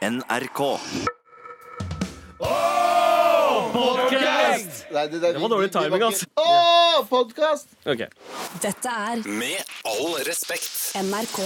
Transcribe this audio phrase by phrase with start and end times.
[0.00, 0.60] NRK.
[4.90, 6.24] Nei, det, det, Det var dårlig timing, altså.
[6.40, 7.68] Å, podkast!
[7.84, 8.06] Ok.
[8.64, 10.96] Dette er Med all respekt.
[10.96, 11.42] NRK.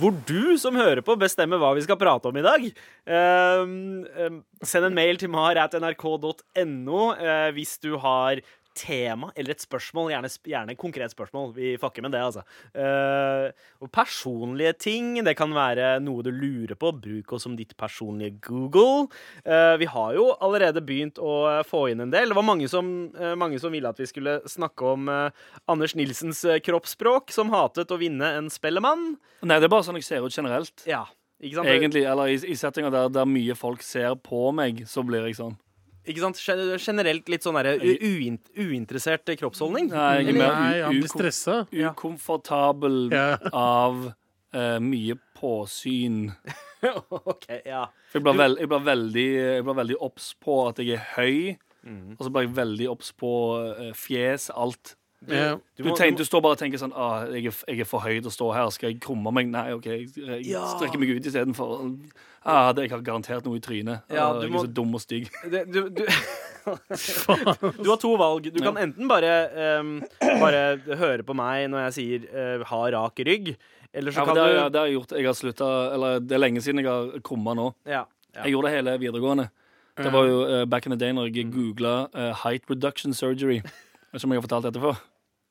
[0.00, 2.64] Hvor du som hører på, bestemmer hva vi skal prate om i dag.
[3.04, 3.76] Ehm,
[4.16, 8.40] ehm, send en mail til mar.nrk.no uh, hvis du har
[8.76, 10.10] tema eller et spørsmål.
[10.12, 11.52] Gjerne, gjerne konkret spørsmål.
[11.56, 12.44] Vi fucker med det, altså.
[12.76, 13.50] Uh,
[13.82, 15.14] og personlige ting.
[15.26, 16.92] Det kan være noe du lurer på.
[17.02, 19.08] Bruk oss som ditt personlige Google.
[19.46, 22.30] Uh, vi har jo allerede begynt å eh, få inn en del.
[22.30, 25.08] Det var mange som, uh, mange som ville at vi skulle snakke om
[25.70, 29.14] Anders Nilsens kroppsspråk, som hatet å vinne en Spellemann.
[29.46, 30.84] Nei, det er bare sånn jeg ser ut generelt.
[30.88, 31.04] Ja,
[31.40, 31.70] ikke sant?
[31.70, 35.38] Egentlig, eller i, i settinger der, der mye folk ser på meg, så blir jeg
[35.40, 35.56] sånn.
[36.06, 36.38] Ikke sant?
[36.82, 39.90] Generelt litt sånn derre uint uinteressert kroppsholdning.
[39.90, 41.56] Nei, jeg er Eller- Nei, han blir stressa.
[41.72, 43.38] Ukomfortabel Ja.
[43.52, 44.12] av
[44.54, 46.30] uh, mye påsyn.
[47.26, 47.86] OK, ja.
[48.10, 51.04] For jeg blir, veld, jeg blir veldig, jeg blir veldig obs på at jeg er
[51.16, 52.16] høy, mm.
[52.18, 54.94] og så blir jeg veldig obs på uh, fjes, alt.
[55.26, 57.84] Du Du, må- tenker, du står bare og tenker sånn ah, jeg, er, jeg er
[57.84, 58.70] for høy til å stå her.
[58.70, 59.48] Skal jeg krumme meg?
[59.50, 60.62] Nei, OK, jeg, jeg Ja.
[60.76, 61.98] strekker meg ut istedenfor.
[62.44, 64.02] Ah, det- jeg har garantert noe i trynet.
[64.08, 65.28] Ja, Ah, jeg må- er så dum og stygg.
[65.50, 66.04] det, du, du,
[66.66, 68.42] du har to valg.
[68.54, 69.32] Du kan enten bare,
[69.80, 70.02] um,
[70.40, 72.26] bare høre på meg når jeg sier
[72.60, 73.56] uh, 'ha rak rygg',
[73.94, 75.12] eller så kan det, du det har jeg gjort.
[75.18, 77.74] Jeg har slutta Eller det er lenge siden jeg har krumma nå.
[77.86, 79.50] Jeg gjorde det hele videregående.
[79.96, 83.62] Det var jo uh, back in the day når jeg googla uh, height reduction surgery.
[84.16, 84.96] som jeg har fortalt dette før?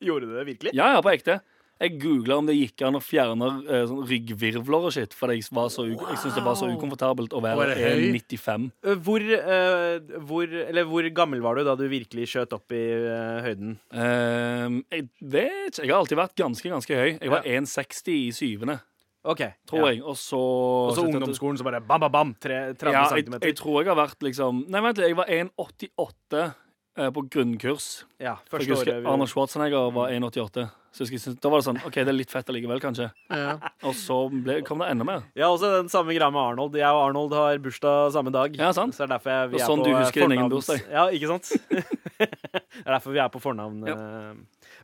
[0.04, 0.74] Gjorde du det virkelig?
[0.76, 1.40] Ja, ja, på ekte.
[1.76, 5.44] Jeg googla om det gikk an å fjerne eh, sånn ryggvirvler og shit, For jeg,
[5.52, 8.06] var så u- jeg syntes det var så ukomfortabelt å være Være høy?
[8.16, 8.70] 1,95.
[8.88, 12.80] Eh, Hvor, eh, hvor, eller hvor gammel var du da du virkelig skjøt opp i
[12.96, 13.76] eh, høyden?
[13.92, 15.84] Eh, jeg vet ikke.
[15.84, 17.10] Jeg har alltid vært ganske, ganske høy.
[17.20, 18.80] Jeg var 1,60 i syvende,
[19.28, 19.44] OK.
[19.68, 20.00] tror jeg.
[20.06, 22.34] Og så Og så ungdomsskolen, så bare bam, bam, bam.
[22.40, 23.48] Tre, 30 Ja, jeg, centimeter.
[23.52, 25.12] jeg tror jeg har vært liksom Nei, vent litt.
[25.12, 26.56] Jeg var 1,88 eh,
[26.96, 28.04] på grunnkurs.
[28.20, 29.04] ja, For første jeg husker året.
[29.04, 30.70] vi- Arnold Schwarzenegger var 1,88.
[30.96, 33.12] Så jeg synes, da var det sånn OK, det er litt fett allikevel, kanskje.
[33.30, 33.58] Ja.
[33.84, 35.24] Og så ble, kom det enda mer.
[35.36, 36.74] Ja, også den samme greia med Arnold.
[36.80, 38.56] Jeg og Arnold har bursdag samme dag.
[38.56, 38.96] Ja, sant.
[38.96, 40.56] Så det er derfor jeg, vi er sånn på du eh, husker din egen fornavns-
[40.56, 40.88] bursdag.
[40.90, 41.52] Ja, ikke sant?
[42.20, 43.84] det er derfor vi er på fornavn.
[43.88, 43.96] Ja.
[44.32, 44.34] eh.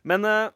[0.04, 0.50] Men eh,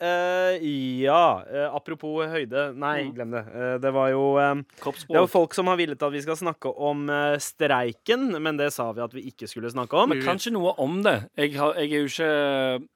[0.00, 0.58] eh,
[1.02, 2.74] ja Uh, Apropos høyde.
[2.76, 3.14] Nei, Mm.
[3.14, 3.42] glem det.
[3.54, 6.72] Uh, det var jo Det er jo folk som har villet at vi skal snakke
[6.76, 7.06] om
[7.38, 10.08] streiken, men det sa vi at vi ikke skulle snakke om.
[10.10, 11.28] Men kanskje noe om det.
[11.36, 12.88] Jeg, har, jeg er jo ikke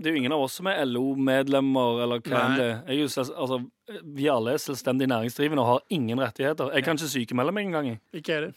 [0.00, 2.76] Det er jo ingen av oss som er LO-medlemmer, eller hva enn det er.
[2.86, 3.56] Jeg er jo altså,
[4.14, 6.70] vi alle er selvstendig næringsdrivende og har ingen rettigheter.
[6.72, 7.88] Jeg kan ikke sykemelde meg engang.
[8.14, 8.52] Ikke er det.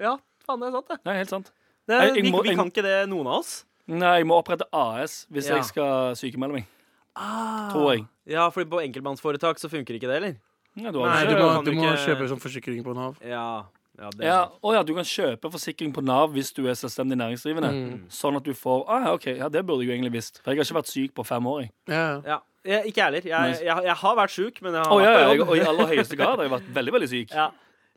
[0.00, 0.12] Ja,
[0.46, 0.98] faen, det er sant, det.
[1.04, 1.50] Nei, helt sant.
[1.90, 3.64] det jeg, jeg vi, må- vi kan ikke det, noen av oss.
[3.90, 5.56] Nei, jeg må opprette AS hvis Ja.
[5.58, 6.66] jeg skal sykemelde meg.
[7.16, 7.68] Ah.
[7.72, 8.06] Tror jeg.
[8.30, 10.34] Ja, fordi på enkeltmannsforetak så funker ikke det, eller?
[10.78, 13.16] Ja, du har Nei, du må, du må ikke- kjøpe sånn forsikring på Nav.
[13.26, 13.64] Ja,
[13.98, 14.74] ja det er ja, sant.
[14.76, 17.70] ja, du kan kjøpe forsikring på Nav hvis du er selvstendig næringsdrivende.
[17.72, 18.04] Mm.
[18.08, 20.40] Sånn at du får ah, OK, ja, det burde jeg jo egentlig visst.
[20.44, 21.60] For jeg har ikke vært syk på fem år.
[21.62, 21.72] jeg.
[21.88, 22.20] Ja.
[22.24, 22.38] Ja.
[22.62, 23.24] Jeg, ikke heller.
[23.24, 23.64] Jeg, heller.
[23.64, 25.48] jeg, jeg har vært syk, men jeg har oh, vært ja, på jeg, jobb.
[25.48, 27.34] og i aller høyeste grad har jeg vært veldig, veldig syk.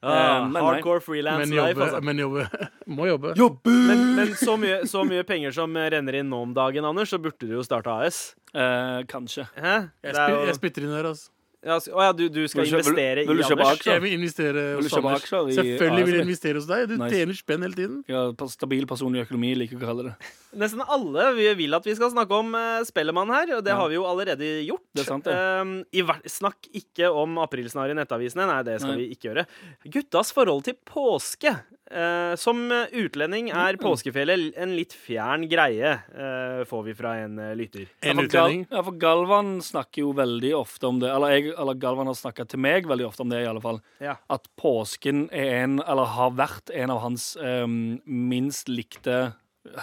[0.03, 0.09] Ja.
[0.11, 2.01] Eh, Ah, men hardcore freelance Men life, altså.
[2.03, 2.47] men jobbe.
[2.97, 3.33] Må jobbe.
[3.71, 7.21] Men, men så, mye, så mye penger som renner inn nå om dagen, Anders, så
[7.23, 8.35] burde du jo starte AS.
[8.53, 9.47] Eh, kanskje.
[9.55, 9.75] Hæ?
[10.03, 11.29] Jeg, er jo- jeg spytter inn der, altså.
[11.63, 13.77] Ja, Å ja, du, du skal Vil du kjøpe- investere vil du i kjøpe Anders?
[13.79, 13.93] aksjer?
[13.93, 15.23] Jeg vil investere Vil du hos kjøpe Anders.
[15.23, 16.81] aksjer i Selvfølgelig vil jeg investere hos deg.
[16.89, 17.13] Du Nice.
[17.15, 17.97] tjener spenn hele tiden.
[18.11, 20.15] Ja, på stabil personlig økonomi, liker jeg å kalle det.
[20.59, 23.77] Nesten alle vi vil at vi skal snakke om uh, Spellemann her, og det Ja.
[23.79, 24.83] har vi jo allerede gjort.
[24.93, 25.33] Det er sant, det.
[25.33, 28.45] Um, i hver, snakk ikke om aprilsnarr i nettavisene.
[28.45, 29.07] Nei, det skal Nei.
[29.07, 29.47] vi ikke gjøre.
[29.89, 31.55] Guttas forhold til påske.
[31.93, 37.51] Eh, som utlending er påskefjellet en litt fjern greie, uh, får vi fra en uh,
[37.57, 37.85] lytter.
[38.01, 38.65] En utlending.
[38.71, 41.11] ja, for Galvan snakker jo veldig ofte om det.
[41.13, 43.79] Eller, jeg, eller Galvan har snakka til meg veldig ofte om det, i alle fall.
[44.03, 44.17] Ja.
[44.33, 49.35] At påsken er en, eller har vært en av hans um, minst likte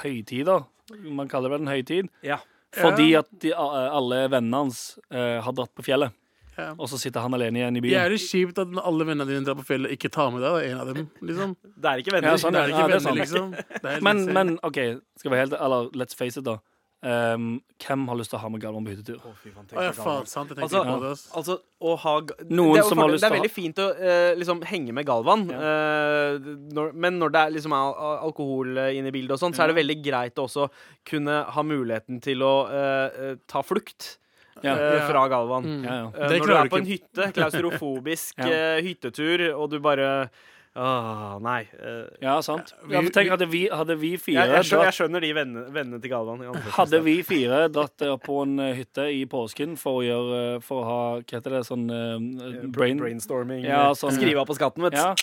[0.02, 0.66] høytider.
[1.06, 2.10] Man kaller det vel en høytid.
[2.26, 2.40] Ja.
[2.76, 6.14] Fordi at de, alle vennene hans eh, har dratt på fjellet.
[6.58, 6.70] Ja.
[6.76, 8.00] Og så sitter han alene igjen i Det byen.
[8.02, 10.64] er jo kjipt at alle vennene dine drar på fjellet, ikke tar med deg da,
[10.70, 11.06] en av dem.
[11.22, 11.54] liksom.
[11.82, 12.34] Det er ikke venner.
[12.34, 13.22] Ja, sånn Det er er ikke Ja, det er venner, sant.
[13.22, 13.54] liksom.
[13.86, 14.80] Det er Men, men OK,
[15.22, 16.58] skal vi helt Eller let's face it, da.
[17.00, 19.22] Um, hvem har lyst til å ha med Galvan på hyttetur?
[19.24, 20.96] Å, fy Å, ja, faen, sant, Altså, ja.
[21.00, 21.12] det.
[21.32, 22.12] Altså, å ha
[22.50, 25.06] Noen det, er som har lyst det er veldig fint å uh, liksom henge med
[25.08, 29.32] Galvan, eh, når, men når det er liksom al al- alkohol eh, inne i bildet,
[29.32, 30.68] og sånn, så er det veldig greit å også
[31.08, 34.18] kunne ha muligheten til å eh, ta flukt
[34.62, 34.74] Ja.
[34.76, 35.06] eh, Ja.
[35.08, 35.64] fra Galvan.
[35.64, 35.84] Mm.
[35.84, 36.06] Ja, ja.
[36.26, 38.48] Eh, når du er på en hytte, klaustrofobisk Ja.
[38.76, 40.28] eh, hyttetur, og du bare
[40.76, 41.66] Åh, nei.
[41.82, 42.72] eh, Ja, sant.
[42.84, 45.32] vi- Ja, for tenk, hadde vi, hadde vi fire jeg, jeg, skjønner, jeg skjønner de
[45.34, 46.44] vennene, vennene til Galvan.
[46.76, 50.60] Hadde vi fire dratt opp på en eh, hytte i påsken for å gjøre eh,
[50.60, 51.64] For å ha Hva heter det?
[51.66, 52.98] Sånn uh, brain...
[53.02, 53.64] Brainstorming.
[53.66, 54.98] Ja, sånn- Skrive på skatten, vet du.
[54.98, 55.14] Ja,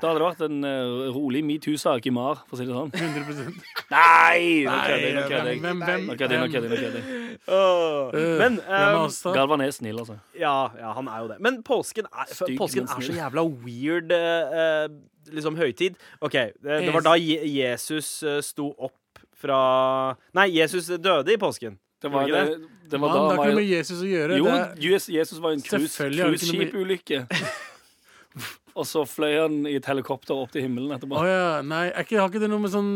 [0.00, 2.92] da hadde det vært en uh, rolig metoo-sak i MAR, for å si det sånn.
[2.94, 3.52] 100
[3.90, 4.62] Nei!
[4.64, 7.32] Nå kødder jeg, nå kødder jeg.
[8.38, 9.32] Men eh, da?
[9.34, 10.16] Galvan er snill, altså.
[10.38, 11.38] ja, ja, han er jo det.
[11.42, 14.91] Men påsken er, påsken er så jævla weird eh,
[15.30, 15.96] liksom høytid.
[16.20, 19.58] OK, det, det var da Je Jesus eh, sto opp fra
[20.36, 21.78] Nei, Jesus døde i påsken.
[22.02, 22.56] Det var, det,
[22.90, 24.38] det Man, var det har da ikke noe med Jesus å gjøre.
[24.40, 27.20] Jo, det Jesus, var var en cruiseskip-ulykke.
[28.78, 31.20] Og så fløy han i et helikopter opp til himmelen etterpå.
[31.20, 32.90] Oh, ja, nei, er ikke, har ikke det noe med sånn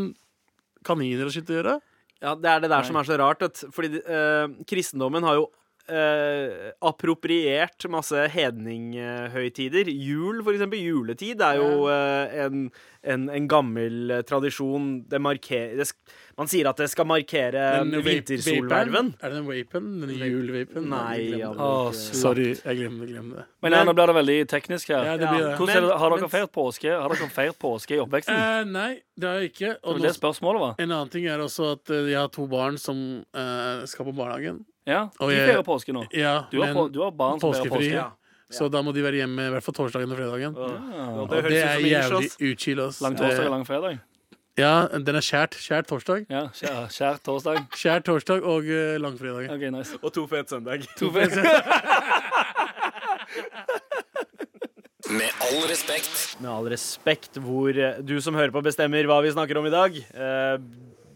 [0.86, 1.76] kaniner og skitt å gjøre?
[2.24, 2.88] Ja, det er det der Nei.
[2.88, 3.44] som er så rart.
[3.44, 3.62] Vet.
[3.76, 5.46] Fordi uh, kristendommen har jo
[5.88, 9.90] eh, appropriert masse hedninghøytider.
[9.90, 10.82] Jul, for eksempel.
[10.82, 12.66] Juletid er jo eh, en,
[13.06, 15.04] en, en gammel tradisjon.
[15.10, 15.86] Det markerer
[16.36, 17.62] Man sier at det skal markere
[18.04, 19.14] vintersolverven.
[19.24, 19.86] Er det en vapen?
[20.02, 20.88] Den julvapen?
[20.90, 21.96] Nei, jeg ja, det.
[22.18, 23.44] Sorry, jeg glemte, glemte det.
[23.64, 25.04] Men ja, nå blir det veldig teknisk her.
[25.08, 25.54] Ja, det blir det.
[25.60, 28.36] Hvordan har Men- dere feiret påske Har dere feiret påske i oppveksten?
[28.36, 29.70] Uh, nei, det har jeg ikke.
[29.74, 30.74] Det Og det spørsmålet var.
[30.78, 33.00] en annen ting er også at eh, jeg har to barn som
[33.34, 34.64] uh, skal på barnehagen.
[34.86, 36.04] Ja, Og De feirer påske nå.
[36.12, 37.92] Ja, Du har, men på, du har barn som feirer påske.
[37.96, 38.10] Ja.
[38.52, 40.54] Så da må de være hjemme i hvert fall torsdagen og fredagen.
[40.54, 41.06] Ja.
[41.18, 42.36] Og det det er jævlig ass.
[42.38, 42.78] utchill.
[43.02, 43.98] Lang torsdag Eh, og lang fredag.
[44.56, 45.52] Ja, den er skjært.
[45.60, 46.22] Skjært torsdag.
[46.32, 47.58] Ja, kjært skjær torsdag.
[47.80, 49.50] Skjært torsdag og uh, langfredag.
[49.52, 49.98] OK, nice.
[50.00, 50.86] Og to fet søndag.
[50.96, 51.36] To fet.
[55.06, 56.14] Med all respekt.
[56.42, 59.70] Med all respekt, hvor eh, du som hører på, bestemmer hva vi snakker om i
[59.74, 59.94] dag.
[60.16, 60.56] Uh,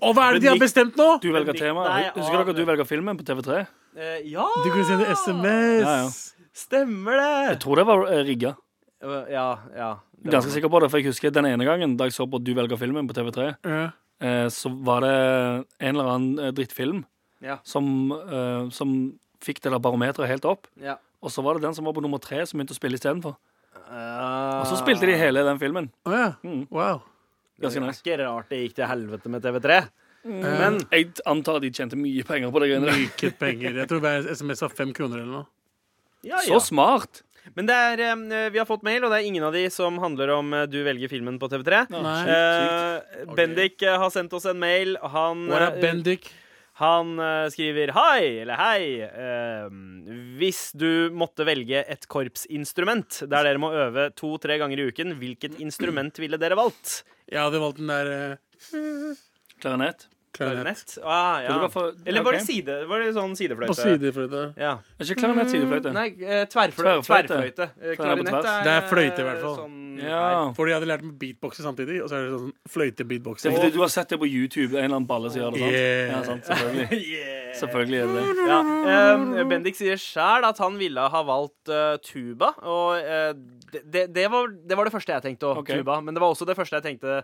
[0.05, 1.09] Og hva er det de har bestemt nå?!
[1.25, 1.89] Du velger tema.
[2.15, 3.65] Husker dere at du velger filmen på TV3?
[3.99, 5.83] Uh, ja, Du kunne sende SMS!
[5.83, 6.47] Ja, ja.
[6.55, 7.33] stemmer det!
[7.51, 8.55] Jeg tror det var rigga.
[9.03, 9.91] Eh, Ja, ja.
[10.23, 12.43] Det Ganske sikker på det, for jeg husker den ene gangen da jeg så på
[12.45, 13.93] Du velger filmen på TV3, Ja.
[14.21, 17.05] eh, så var det en eller annen eh, drittfilm
[17.43, 17.59] Ja.
[17.65, 20.67] som, eh, som fikk det der barometeret helt opp.
[20.81, 20.97] Ja.
[21.23, 23.37] Og så var det den som var på nummer tre, som begynte å spille istedenfor.
[23.91, 25.91] Uh, Og så spilte de hele den filmen.
[26.07, 26.33] Å ja.
[26.45, 26.67] Mm.
[26.71, 27.01] Wow.
[27.61, 28.03] Ganske Det er nice.
[28.05, 29.89] ikke rart det gikk til helvete med TV3.
[30.25, 32.81] Men Jeg antar at de tjente mye penger på det.
[32.81, 33.73] Myket penger.
[33.81, 35.47] Jeg tror hver SMS var fem kroner eller noe.
[36.23, 37.23] Ja, Så smart!
[37.57, 39.97] Men det er, eh, vi har fått mail, og det er ingen av de som
[39.99, 41.87] handler om eh, du velger filmen på TV3.
[41.91, 42.19] Nei.
[42.21, 43.35] sykt, Eh, Ok.
[43.37, 44.97] Bendik eh, har sendt oss en mail.
[45.03, 46.29] Han, What up, eh, Bendik?
[46.81, 49.01] han eh, skriver Hei, eller hei.
[49.05, 49.67] eh,
[50.41, 55.59] hvis du måtte velge et korpsinstrument der dere må øve to-tre ganger i uken, hvilket
[55.61, 57.03] instrument ville dere valgt?
[57.31, 58.39] Jeg hadde valgt den der
[58.73, 59.15] uh,
[59.61, 60.07] Klarinett.
[60.37, 60.99] Klarinett.
[61.05, 61.69] Ah, ja.
[61.69, 62.87] for- Eller var det side?
[62.89, 63.71] Var det sånn sidefløyte?
[63.73, 64.43] På sidefløyte.
[64.57, 64.73] Ja.
[64.99, 65.93] Er ikke klarinett sidefløyte?
[65.93, 67.05] Nei, eh, Tverrfløyte.
[67.09, 67.71] tverrfløyte.
[67.83, 69.57] Eh, Klarinett er Det er fløyte, i hvert fall.
[69.65, 70.53] Sånn Ja.
[70.57, 73.51] For de hadde lært med beatboxer samtidig, og så er det sånn fløyte-beatboxer.
[73.51, 74.73] er fordi du har sett det på YouTube.
[74.79, 75.61] En eller annen balle som gjør det.
[75.61, 75.73] sant?
[75.73, 76.11] Yeah.
[76.11, 76.89] Ja, sant, selvfølgelig.
[77.11, 77.37] Yeah.
[77.61, 78.47] Selvfølgelig er det det.
[78.49, 82.53] Ja, Uh, Bendik sier sjæl at han ville ha valgt uh, tuba.
[82.63, 83.33] Og uh,
[83.85, 85.47] det, det, var, det var det første jeg tenkte.
[85.51, 85.79] òg, okay.
[85.79, 87.21] tuba Men det var også det første jeg tenkte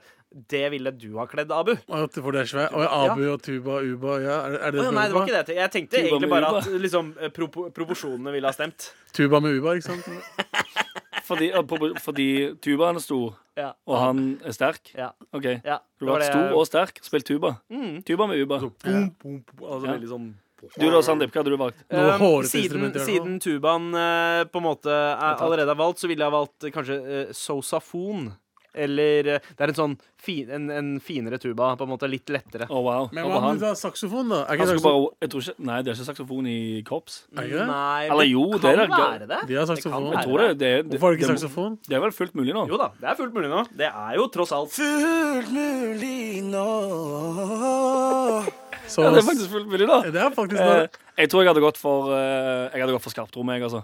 [0.50, 1.72] Det ville du ha kledd, Abu.
[1.88, 2.74] Og For det er svært.
[2.76, 4.16] Og Abu og tuba og uba.
[4.24, 5.56] Ja, er, er det ja, nei, det var ikke det.
[5.56, 6.62] Jeg tenkte Tuba egentlig bare uba.
[6.62, 8.90] at liksom, pro proporsjonene ville ha stemt.
[9.16, 10.08] Tuba med uba, ikke sant?
[11.26, 11.60] Fordi, ja,
[11.98, 13.70] fordi tubaen er stor, Ja.
[13.86, 14.92] og han er sterk.
[14.94, 15.08] Ja.
[15.34, 15.44] OK.
[15.64, 17.56] ja Du har vært stor og sterk, spilt tuba.
[17.70, 18.02] mm.
[18.06, 18.60] Tuba med uba.
[18.60, 19.92] Boom, boom, boom, altså Ja.
[19.96, 20.34] veldig sånn
[20.78, 21.82] Du da, Sandeep, hva hadde du valgt?
[21.90, 26.32] Um, siden, siden tubaen uh, på en måte er, allerede er valgt, så ville jeg
[26.32, 28.32] valgt eh, kanskje uh, sosafon.
[28.76, 32.28] Eller eh, Det er en sånn fin, en, en finere tuba, på en måte litt
[32.34, 32.66] lettere.
[32.68, 33.08] Oh, wow.
[33.14, 34.42] Men Hva med saksofon, da?
[34.46, 34.86] Er ikke saksofon?
[34.86, 37.18] bare, jeg tror ikke, nei, det er ikke saksofon i korps.
[37.36, 37.66] Er ikke det?
[37.70, 38.90] Nei, Eller jo, det det kan er det.
[38.96, 39.40] være det.
[39.50, 40.08] De har Det saksofon.
[40.16, 41.78] Jeg tror det, det, det, Hvorfor har de ikke saksofon?
[41.86, 42.66] det er vel fullt mulig nå.
[42.70, 43.64] Jo da, det er fullt mulig nå.
[43.82, 45.52] Det er jo tross alt Fullt
[48.86, 49.98] Så, Ja, det er faktisk fullt mulig, da.
[50.14, 50.86] det er faktisk Eh,
[51.18, 53.82] jeg tror jeg hadde gått for uh, Jeg hadde gått for skarptromme, jeg, altså.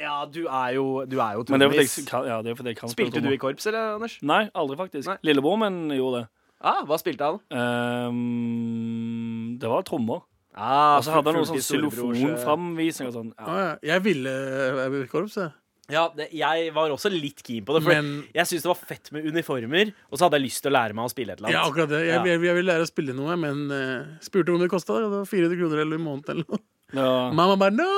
[0.00, 1.96] Ja, du er jo, du er jo Men det er trommis.
[2.00, 4.14] jeg, ja, det er fordi jeg kan spille Spilte du i korps, eller, Anders?
[4.24, 5.06] Nei, aldri faktisk.
[5.10, 5.18] Nei.
[5.28, 6.26] Lillebror min gjorde det.
[6.60, 7.38] Ah, hva spilte han?
[7.56, 10.22] Um, det var trommer.
[10.56, 13.30] Ah, Og så hadde han noe sånn storebrors, eh, xylofonframvisning og sånn.
[13.38, 13.46] Ja.
[13.46, 13.72] Ah, ja.
[13.94, 15.52] Jeg ville uh, korps, jeg.
[15.90, 17.80] Ja, det, jeg var også litt keen på det.
[17.82, 20.70] For Men jeg syntes det var fett med uniformer, og så hadde jeg lyst til
[20.70, 21.58] å lære meg å spille et eller annet.
[21.58, 22.02] ja, akkurat det.
[22.06, 22.20] Jeg, Ja.
[22.30, 25.00] jeg, jeg vil lære å spille noe, men uh, spurte hvor mye det kosta.
[25.02, 26.62] Det var 400 kroner eller i måneden eller noe.
[26.94, 27.10] Ja.
[27.34, 27.90] Mamma bare no!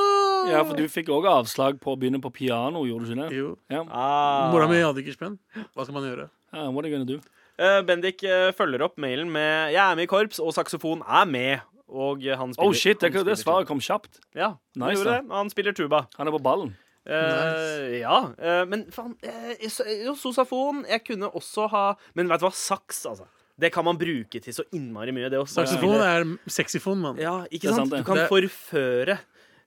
[0.51, 3.37] Ja, for du fikk òg avslag på å begynne på piano, gjorde du ikke det?
[3.39, 3.57] Jo.
[3.71, 3.85] Ja.
[3.91, 4.51] Ah.
[4.53, 5.39] Mora mi hadde ikke spenn.
[5.75, 6.29] Hva skal man gjøre?
[6.53, 7.21] Ja, what are you gonna do?
[7.59, 11.25] Eh, Bendik eh, følger opp mailen med 'Jeg er med i korps, og saksofon er
[11.27, 11.61] med'.
[11.89, 14.19] Og eh, han spiller Oh shit, det, han det spiller svaret kom kjapt.
[14.35, 15.21] Ja, han Nice, gjorde da.
[15.21, 15.31] det.
[15.31, 16.07] Han spiller tuba.
[16.17, 16.75] Han er på ballen.
[17.07, 20.85] Eh, ja, eh, men faen eh, så- Jo, sosafon.
[20.89, 22.53] Jeg kunne også ha Men vet du hva?
[22.53, 23.27] Saks, altså.
[23.59, 25.29] Det kan man bruke til så innmari mye.
[25.29, 25.61] Det også.
[25.67, 27.17] Saksofon er sexyfon, mann.
[27.19, 27.91] Ja, ikke Det er sant?
[27.91, 27.99] sant, det.
[27.99, 29.19] Du kan Det- forføre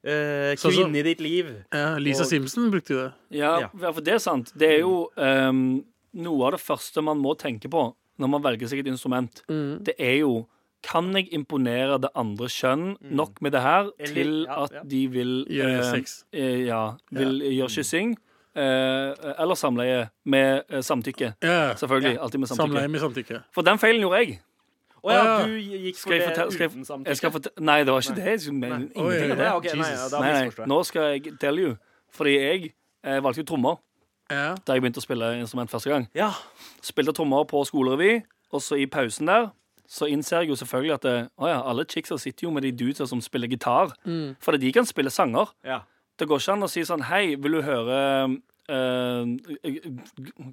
[0.05, 1.45] eh, Så- så- i ditt liv.
[1.73, 3.13] Ja, Lisa Og- Simpson brukte jo det.
[3.31, 3.91] Ja, Ja.
[3.91, 4.51] for det er sant.
[4.57, 5.83] Det er jo um,
[6.13, 9.41] noe av det første man må tenke på når man velger seg et instrument.
[9.49, 9.83] Mm.
[9.83, 10.47] Det er jo
[10.85, 14.79] Kan jeg imponere det andre kjønn nok med det her Eller- til ja, at ja.
[14.83, 16.23] de vil Gjøre eh, sex.
[16.31, 18.15] eh, ja, vil gjøre kyssing.
[18.55, 21.33] eh, eller samleie med eh, samtykke.
[21.41, 22.19] Selvfølgelig.
[22.21, 22.67] Alltid med samtykke.
[22.67, 23.43] Samleie med samtykke.
[23.51, 24.39] For den feilen gjorde jeg.
[25.05, 26.35] Å ja, du gikk for det
[26.65, 27.61] uten samtykke?
[27.61, 28.35] Nei, det var ikke det.
[28.41, 28.79] Skulle- Nei.
[28.95, 29.49] Ingenting av det.
[29.53, 31.75] Okay, ok, nei, ja, Nei, nei, nå skal jeg tell you.
[32.15, 32.71] Fordi jeg
[33.03, 33.77] eh, valgte jo trommer
[34.31, 34.55] Ja.
[34.65, 36.07] da jeg begynte å spille instrument første gang.
[36.17, 36.31] Ja.
[36.81, 39.51] Spilte trommer på skolerevy, og så i pausen der
[39.87, 42.71] så innser jeg jo selvfølgelig at det, oh ja, alle chicksa sitter jo med de
[42.73, 43.93] dudesa som spiller gitar.
[44.05, 44.35] Mm.
[44.41, 45.53] Fordi de kan spille sanger.
[45.63, 45.81] ja.
[46.17, 47.95] Det går ikke an å si sånn Hei, vil du høre
[48.71, 49.25] uh,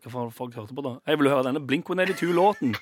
[0.03, 0.97] Hva faen folk hørte på, da?
[1.07, 2.75] Hei, vil du høre denne Blink-182-låten?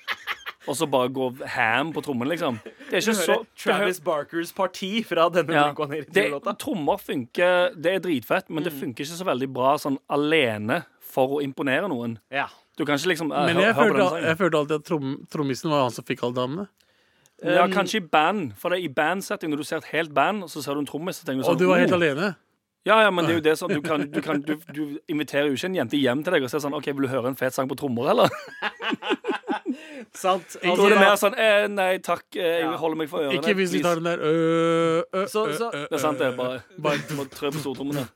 [0.71, 2.61] Og så bare gå ham på trommen, liksom.
[2.63, 6.55] Det er ikke så Travis Barkers parti fra denne ja, Blink-182-låta.
[6.63, 8.81] Trommer funker, det er dritfett, men det Mm.
[8.85, 12.19] funker ikke så veldig bra sånn alene for å imponere noen.
[12.31, 12.47] Ja.
[12.79, 15.83] Du kan ikke liksom eh, Men jeg følte, jeg følte alltid at trom, trommisen var
[15.89, 16.69] han som fikk alle damene.
[17.43, 18.53] Ja, Um, kanskje i band.
[18.61, 20.81] For det er i bandsetting, når du ser et helt band, og så ser du
[20.85, 21.97] en trommis, så tenker du sånn Og du var helt «Oh».
[21.97, 22.35] alene.
[22.85, 25.49] Ja, ja, men det er jo det sånn Du, kan, du, kan, du, du inviterer
[25.51, 27.37] jo ikke en jente hjem til deg og sier sånn OK, vil du høre en
[27.37, 28.29] fet sang på trommer, eller?
[30.17, 30.57] Sant.
[30.63, 32.77] Da er det mer sånn eh, Nei takk, eh, jeg Ja.
[32.81, 33.37] holder meg for ørene.
[33.43, 36.19] Ikke hvis vi tar den der ø, ø, Så- ø, så- ø, Det er sant,
[36.19, 36.27] det.
[36.33, 38.07] er Bare, Bare du må trø på stortrommene.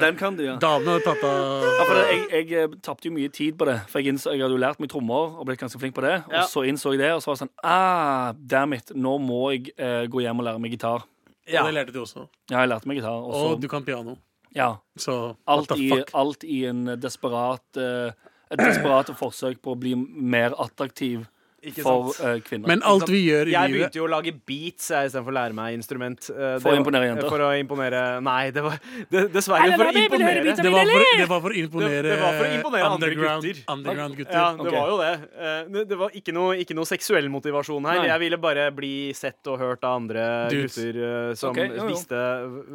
[0.00, 0.56] Den kan du, ja.
[0.60, 3.68] Damene har tatt av Ja, for det, jeg, jeg eh, tapte jo mye tid på
[3.68, 3.78] det.
[3.90, 6.16] For jeg, innså, jeg hadde jo lært meg trommer og blitt ganske flink på det.
[6.26, 6.44] Og Ja.
[6.50, 9.72] så innså jeg det, og så var det sånn Ah, damn it, nå må jeg
[9.78, 11.04] eh, gå hjem og lære meg gitar.
[11.48, 11.62] Ja.
[11.64, 12.28] Og det lærte du også.
[12.50, 13.18] Ja, jeg lærte meg gitar.
[13.24, 14.16] Og så, Og du kan piano.
[14.54, 16.10] ja, Så alt, the i, fuck?
[16.14, 18.12] alt i en desperat eh,
[18.52, 21.24] Et desperat forsøk på å bli mer attraktiv
[21.72, 22.26] for sant?
[22.28, 22.68] eh, kvinner.
[22.68, 25.36] Men alt vi gjør i Jeg livet begynte jo å lage beats jeg, istedenfor å
[25.38, 26.20] lære meg instrument.
[26.30, 27.28] Uh, For å imponere jenter.
[27.28, 28.78] For å imponere Nei, det var
[29.10, 30.44] det, dessverre for å imponere.
[30.44, 33.08] det var for, det var for å imponere, Det- det var for å imponere andre
[33.10, 33.64] underground, gutter.
[33.72, 34.32] underground gutter.
[34.34, 34.78] Ja, det okay.
[34.78, 35.14] var jo det.
[35.34, 37.98] Uh, Det, det var ikke noe, ikke noe seksuell motivasjon her.
[38.02, 38.06] Nei.
[38.08, 40.76] Jeg ville bare bli sett og hørt av andre Dudes.
[40.76, 41.86] gutter som okay, jo, jo.
[41.94, 42.20] Visste,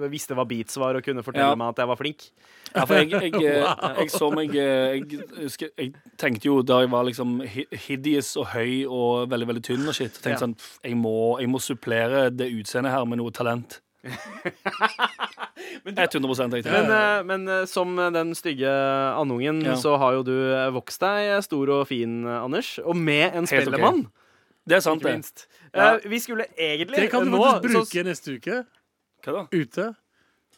[0.10, 1.56] visste hva beats var, og kunne fortelle Ja.
[1.56, 2.30] meg at jeg var flink.
[2.76, 3.66] Ja, for jeg, jeg, jeg,
[3.98, 5.06] jeg så meg jeg,
[5.78, 7.40] jeg tenkte jo da jeg var liksom
[7.88, 10.48] hideous og høy og veldig veldig tynn og shit, Og tenkte Ja.
[10.48, 13.80] sånn jeg må, jeg må supplere det utseendet her med noe talent.
[15.84, 18.70] 100 jeg Men, eh, men eh, som den stygge
[19.20, 19.76] andungen, Ja.
[19.76, 22.80] så har jo du eh, vokst deg stor og fin, Anders.
[22.86, 24.00] Og med en spellemann.
[24.06, 24.12] Okay.
[24.70, 25.48] Det er sant, det.
[25.74, 25.96] Ja.
[25.96, 28.66] Eh, vi skulle egentlig Det kan du nå, faktisk så- bruke neste uke.
[29.26, 29.48] Hva da?
[29.52, 29.96] Ute.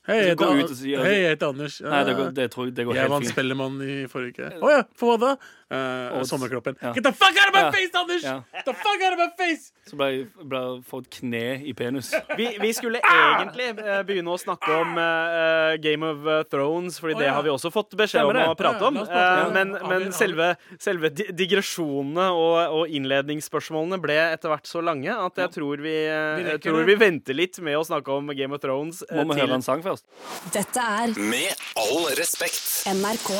[0.07, 1.79] Hei, jeg heter, ut Hei, jeg heter Anders.
[1.81, 3.25] Nei, det går, det tror jeg det går Jeg helt vant.
[3.27, 4.59] Spellemann i forrige uke.
[4.59, 5.35] Å ja, for hva da?
[5.71, 6.75] Eh, Og- sommerkroppen.
[6.81, 6.91] ja.
[6.93, 7.71] Get the fuck out of my Ja.
[7.71, 8.23] face, Anders!
[8.23, 8.33] Ja.
[8.53, 9.71] Get the fuck out of my face!
[9.87, 12.11] Så ble jeg ble fått kne i penis.
[12.37, 17.19] vi, vi skulle egentlig eh, begynne å snakke om uh, Game of Thrones, Fordi oh,
[17.19, 17.33] det ja.
[17.33, 18.99] har vi også fått beskjed om å prate om.
[18.99, 19.07] det.
[19.55, 25.53] men men selve, selve digresjonene og, og innledningsspørsmålene ble etter hvert så lange at jeg
[25.55, 29.01] tror vi, jeg tror vi venter litt med å snakke om Game of Thrones.
[29.11, 30.05] Må vi høre en sang først?
[30.53, 32.83] Dette er Med all respekt.
[32.91, 33.31] NRK.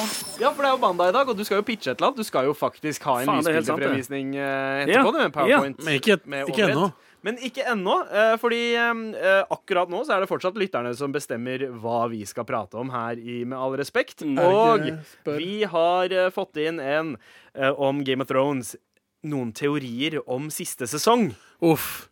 [0.41, 2.11] Ja, for det er jo mandag i dag, og du skal jo pitche et eller
[2.11, 2.20] annet.
[2.21, 4.17] Du skal jo faktisk ha en Faen, helt det.
[4.37, 5.79] eh, etterpå, med PowerPoint.
[5.81, 6.19] Men ikke,
[6.51, 6.91] ikke ennå.
[7.25, 11.67] Men ikke ennå, eh, fordi eh, akkurat nå så er det fortsatt lytterne som bestemmer
[11.81, 14.21] hva vi skal prate om her i Med all respekt.
[14.21, 14.37] Mm.
[14.41, 14.87] Og
[15.37, 17.15] vi har fått inn en
[17.77, 18.75] om Game of Thrones.
[19.25, 21.31] Noen teorier om siste sesong.
[21.61, 22.07] Uff.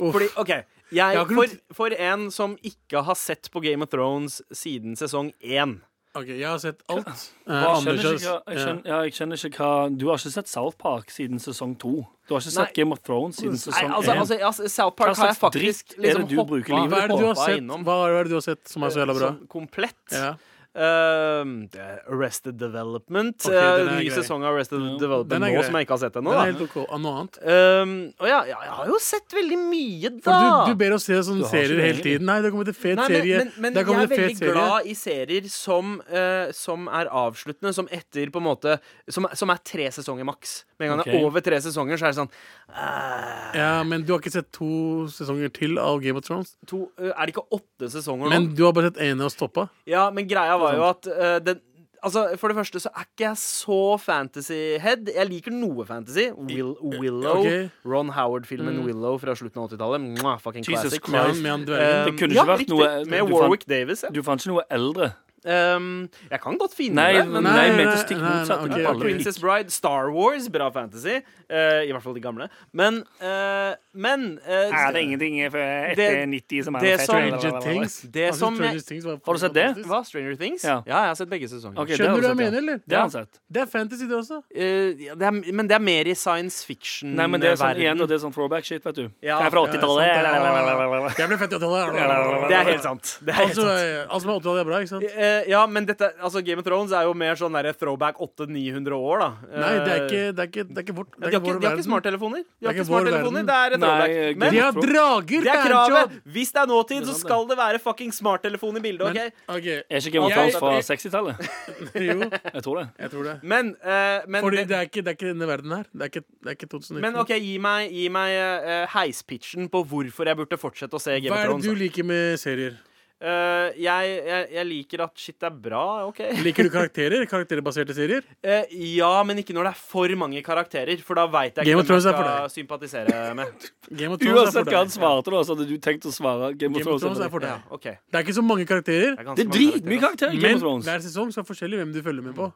[0.00, 0.12] Uff.
[0.16, 0.52] Fordi, OK
[0.90, 5.78] jeg, for, for en som ikke har sett på Game of Thrones siden sesong én
[6.18, 7.06] OK, jeg har sett alt.
[7.06, 10.16] Eh, Jeg kjenner skjønner, ikke hva, jeg, skjønner, ja, jeg skjønner ikke hva Du har
[10.18, 11.92] ikke sett South Park siden sesong to.
[12.26, 12.64] Du har ikke Nei.
[12.66, 14.18] sett Game of Thrones siden Nei, sesong altså, én.
[14.24, 16.82] altså, altså, South Park Hva har jeg slags faktisk er det liksom du bruker hoppa-
[16.82, 17.84] livet Hva er det du har hoppa sett innom.
[17.86, 19.28] Hva er det du har sett som er så jævla bra?
[19.30, 20.02] Sånn komplett.
[20.10, 20.32] Ja.
[20.74, 21.68] Ehm,
[22.08, 23.36] Arrested Development.
[23.46, 24.16] Okay, Eh, ny grei.
[24.22, 24.98] sesong av Arrested Ja.
[24.98, 25.64] Development nå grei.
[25.64, 26.30] som jeg ikke har sett ennå.
[26.30, 26.98] Okay.
[27.00, 27.38] Noe annet?
[27.42, 30.64] Ehm, og ja, jeg har jo sett veldig mye, da.
[30.66, 32.24] du, du ber oss se sånne serier hele tiden.
[32.26, 33.38] Nei, det kommet en fet Nei, men, serie.
[33.38, 34.52] men, men det jeg er veldig serie.
[34.54, 38.78] glad i serier som, uh, som er avsluttende, som etter på en måte
[39.10, 40.64] Som, som er tre sesonger maks.
[40.78, 42.30] Med en gang det er over tre sesonger, så er det sånn
[42.70, 46.54] uh, Ja, men du har ikke sett to sesonger til av Game of Thrones?
[46.66, 48.30] to, uh, Er det ikke åtte sesonger nå?
[48.30, 49.68] Men du har bare sett ene og stoppa?
[49.90, 51.60] Ja, men greia var jo at uh, den
[52.00, 55.10] Altså, For det første så er ikke jeg så fantasy-head.
[55.12, 56.30] Jeg liker noe fantasy.
[56.32, 57.42] Will, Willow.
[57.42, 57.66] Okay.
[57.84, 60.22] Ron Howard-filmen Willow fra slutten av 80-tallet.
[60.40, 61.04] Fucking Jesus classic.
[61.04, 61.42] Christ.
[61.44, 62.04] med han Eh.
[62.08, 62.78] Det kunne ja, ikke vært riktig.
[62.78, 64.02] noe- Med Warwick Warwick Davis.
[64.02, 64.08] Ja.
[64.16, 65.10] Du fant ikke noe eldre.
[65.44, 67.26] Um, jeg kan godt finne Nei, det.
[67.28, 68.64] men nei, nei, nei, stikk nei, nei, motsatt.
[68.66, 71.20] ok, Du Princess Bride, Star Wars, bra fantasy.
[71.50, 72.48] Uh, I hvert fall de gamle.
[72.72, 77.60] Men uh, Men uh, Er det ingenting etter Det- 90 som er det som- Stranger
[77.60, 78.00] Things.
[78.02, 79.66] Det Altså, som Stranger Things Har du sett det?
[79.86, 80.02] Hva?
[80.04, 80.62] Stranger Things?
[80.64, 80.82] Ja.
[80.86, 81.80] jeg har sett begge sesonger.
[81.82, 82.80] Okay, Skjønner du hva jeg mener, eller?
[82.86, 83.40] Det har sett.
[83.50, 84.42] Det er fantasy, det også.
[84.54, 87.16] Eh, ja, det er, men det er mer i science fiction.
[87.16, 89.08] Nei, men det er sånn igjen, og det er sånn throwback shit, vet du.
[89.22, 89.38] Ja.
[89.40, 91.18] det er fra 80-tallet.
[91.18, 92.48] Jeg ble født i 80-tallet.
[92.50, 93.18] Det er helt sant.
[93.24, 93.80] Det er helt Altså, sant.
[93.80, 95.04] eh, alt som er 80-tallet, er bra, ikke sant?
[95.30, 98.96] Eh, ja, men dette, altså Game of Thrones er jo mer sånn der throwback 800-900
[98.98, 99.28] år, da.
[99.50, 101.10] Nei, det er Eh, ikke, det er ikke, det er ikke vårt.
[101.14, 102.44] Det de er har ikke de har ikke smarttelefoner.
[102.60, 103.44] De har ikke smarttelefoner.
[103.50, 104.36] Det er et throwback.
[104.42, 105.44] Men De har drager!
[105.46, 106.16] det er kravet!
[106.36, 109.14] Hvis det er nåtid, så skal det være fucking smarttelefon i bildet.
[109.14, 109.56] Men, OK?
[109.56, 111.50] ok, Er ikke Game of Thrones fra 60-tallet?
[112.08, 112.18] jo,
[112.54, 112.86] Jeg tror det.
[113.04, 113.36] jeg tror det.
[113.42, 115.84] Men, eh, men Fordi det- det er ikke, det er ikke denne verden her.
[115.92, 117.00] Det er ikke, det er ikke 2019.
[117.06, 121.18] Men OK, gi meg, gi meg uh, heispitchen på hvorfor jeg burde fortsette å se
[121.20, 121.64] Game of Thrones.
[121.66, 122.78] Hva er det du liker med serier?
[123.20, 126.22] Eh, jeg, jeg, jeg liker at shit er bra, OK?
[126.46, 127.26] Liker du karakterer?
[127.28, 128.24] Karakterbaserte serier?
[128.40, 131.84] Uh, ja, men ikke når det er for mange karakterer, for da veit jeg Game
[131.84, 133.68] ikke hvem jeg Thrones er skal sympatisere med.
[134.00, 134.96] Game of Thrones Uansett hva han deg.
[134.96, 137.04] svarte, da, så hadde du tenkt å svare Game of Game of Thrones.
[137.04, 138.00] Thrones er for Ja, okay.
[138.08, 140.04] Det er ikke så mange karakterer, Det er, Det er dritmye karakterer.
[140.06, 140.88] karakterer Game men of Thrones.
[140.88, 142.48] hver sesong så er det forskjellig hvem du følger med på.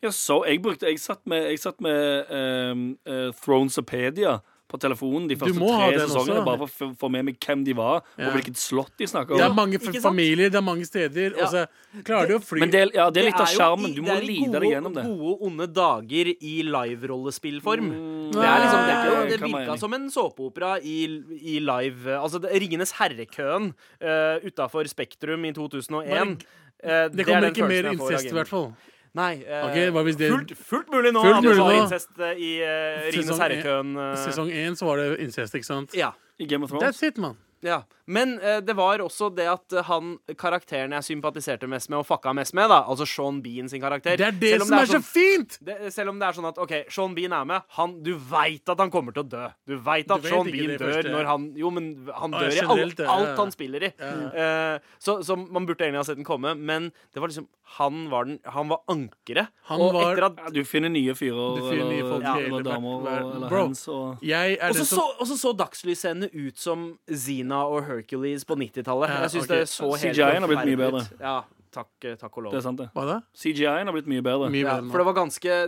[0.00, 4.38] Ja, så jeg brukte Jeg satt med, jeg satt med um, uh, Thronesopedia
[4.68, 6.44] på telefonen de første tre sesongene, også.
[6.44, 8.26] bare for å få med meg hvem de var, Ja.
[8.28, 9.38] og hvilket slott de snakker om.
[9.38, 11.44] Det er mange familier, det er mange steder, Ja.
[11.44, 11.66] og så
[12.04, 13.94] klarer de å fly Men det, er- ja, det er litt av sjarmen.
[13.94, 15.04] Du må det er lide gode, deg gjennom det.
[15.04, 17.88] Gode, onde dager i live-rollespillform.
[17.88, 20.98] Mm, Det er liksom, det, er det virka som en såpeopera i,
[21.42, 23.72] i live Altså det- Ringenes herre-køen
[24.02, 26.06] uh, utafor Spektrum i 2001.
[26.08, 26.38] Men
[26.80, 28.72] Eh, Det er kommer ikke mer incest, i hvert fall.
[29.14, 29.42] Nei.
[29.46, 31.82] eh, Ok, hva hvis det- fullt, fullt mulig nå Fullt at var nå.
[31.82, 32.68] incest eh, i uh,
[33.08, 33.96] Ringenes Sesong herre-køen.
[33.96, 34.16] Uh...
[34.16, 35.94] Sesong én så var det incest, ikke sant?
[35.94, 36.12] ja.
[36.38, 36.84] I Game of Thrones.
[36.84, 37.36] That's it, mann.
[37.62, 41.98] Ja, Men eh, det var også det at eh, han karakteren jeg sympatiserte mest med,
[42.00, 44.78] og fucka mest med, da, altså Sean Bean sin karakter Det er det som det
[44.80, 45.58] er så sånn- fint!
[45.68, 47.66] det, selv om det er sånn at OK, Sean Bean er med.
[47.76, 49.44] Han, du veit at han kommer til å dø.
[49.68, 51.12] Du veit at Du vet Sean Bean dør første.
[51.12, 53.36] når han Jo, men han Ah, dør i generelt, alt, ja, alt ja.
[53.42, 53.92] han spiller i.
[54.00, 57.46] Eh, så, så man burde egentlig ha sett den komme, men det var liksom
[57.78, 59.50] Han var, den, han var ankeret.
[59.68, 62.94] Han Og var- etter at Ja, du finner nye fyrer eller, folk ja, eller damer
[62.96, 63.64] og, eller Bro.
[63.68, 63.98] og så
[64.88, 69.08] så, så dagslysene ut som Zina og Hercules på 90-tallet.
[69.12, 69.62] Ja, Jeg syns okay.
[69.64, 71.04] det så helt CGI-en har blitt mye bedre.
[71.20, 71.36] Ja,
[71.74, 72.52] takk, eh, takk og lov.
[72.54, 72.88] Det er sant, det.
[72.96, 73.16] Hva da?
[73.36, 74.48] CGI-en har blitt mye bedre.
[74.50, 75.58] Mye Ja, bedre for det var ganske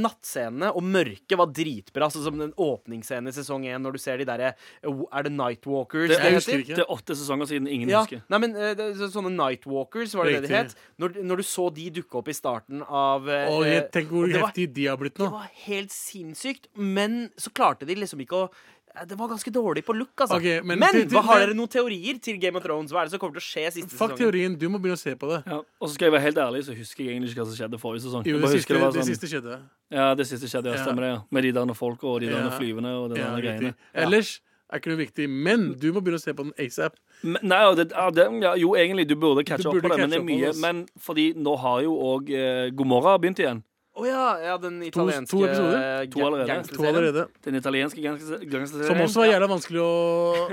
[0.00, 2.08] Nattscenene og mørket var dritbra.
[2.12, 6.08] Sånn som den åpningsscenen i sesong 1 når du ser de derre Er det Nightwalkers
[6.08, 6.76] Det- det, jeg husker ikke.
[6.76, 8.22] Det er åtte sesonger siden ingen Ja, husker.
[8.28, 10.74] nei, men eh, det, Sånne Nightwalkers, var det det det de het?
[10.98, 14.72] Når, når du så de dukke opp i starten av Åh, jeg Tenk hvor heftig
[14.74, 15.24] de har blitt nå.
[15.26, 19.50] Det var helt sinnssykt, men så klarte de liksom ikke å eh, det var ganske
[19.52, 20.36] dårlig på look, altså.
[20.38, 22.90] Okay, men men til- til- hva har dere noen teorier til Game of Thrones?
[22.90, 24.18] Hva er det som kommer til å skje siste Fuck sesongen?
[24.18, 25.42] teorien, du må begynne å se på det.
[25.46, 27.56] Ja, og så skal jeg være helt ærlig, så husker jeg egentlig ikke hva som
[27.60, 28.24] skjedde forrige sesong.
[28.26, 29.60] Jo, det siste, det, sånn, det siste skjedde.
[29.90, 30.74] Ja, det siste skjedde, ja.
[30.80, 30.84] Ja.
[30.84, 31.20] Stemmer det, ja.
[31.30, 32.50] Med de der folka og de der Ja.
[32.58, 33.74] flyvende og de Ja, der greiene.
[33.94, 34.40] Ellers
[34.72, 36.94] er ikke noe viktig, men du må begynne å se på den asap.
[37.22, 40.12] Men, nei, det, ja, det, ja, jo, egentlig, du burde catche opp på det, men
[40.12, 40.52] er mye.
[40.58, 43.62] Men fordi nå har jo òg eh, Gomorra begynt igjen.
[43.96, 45.76] Å ja, ja, den italienske to episoder?
[46.02, 46.56] eh, To allerede.
[46.76, 47.22] To allerede.
[47.46, 48.90] Den italienske gangsterserien.
[48.90, 49.92] Som også var jævla vanskelig å,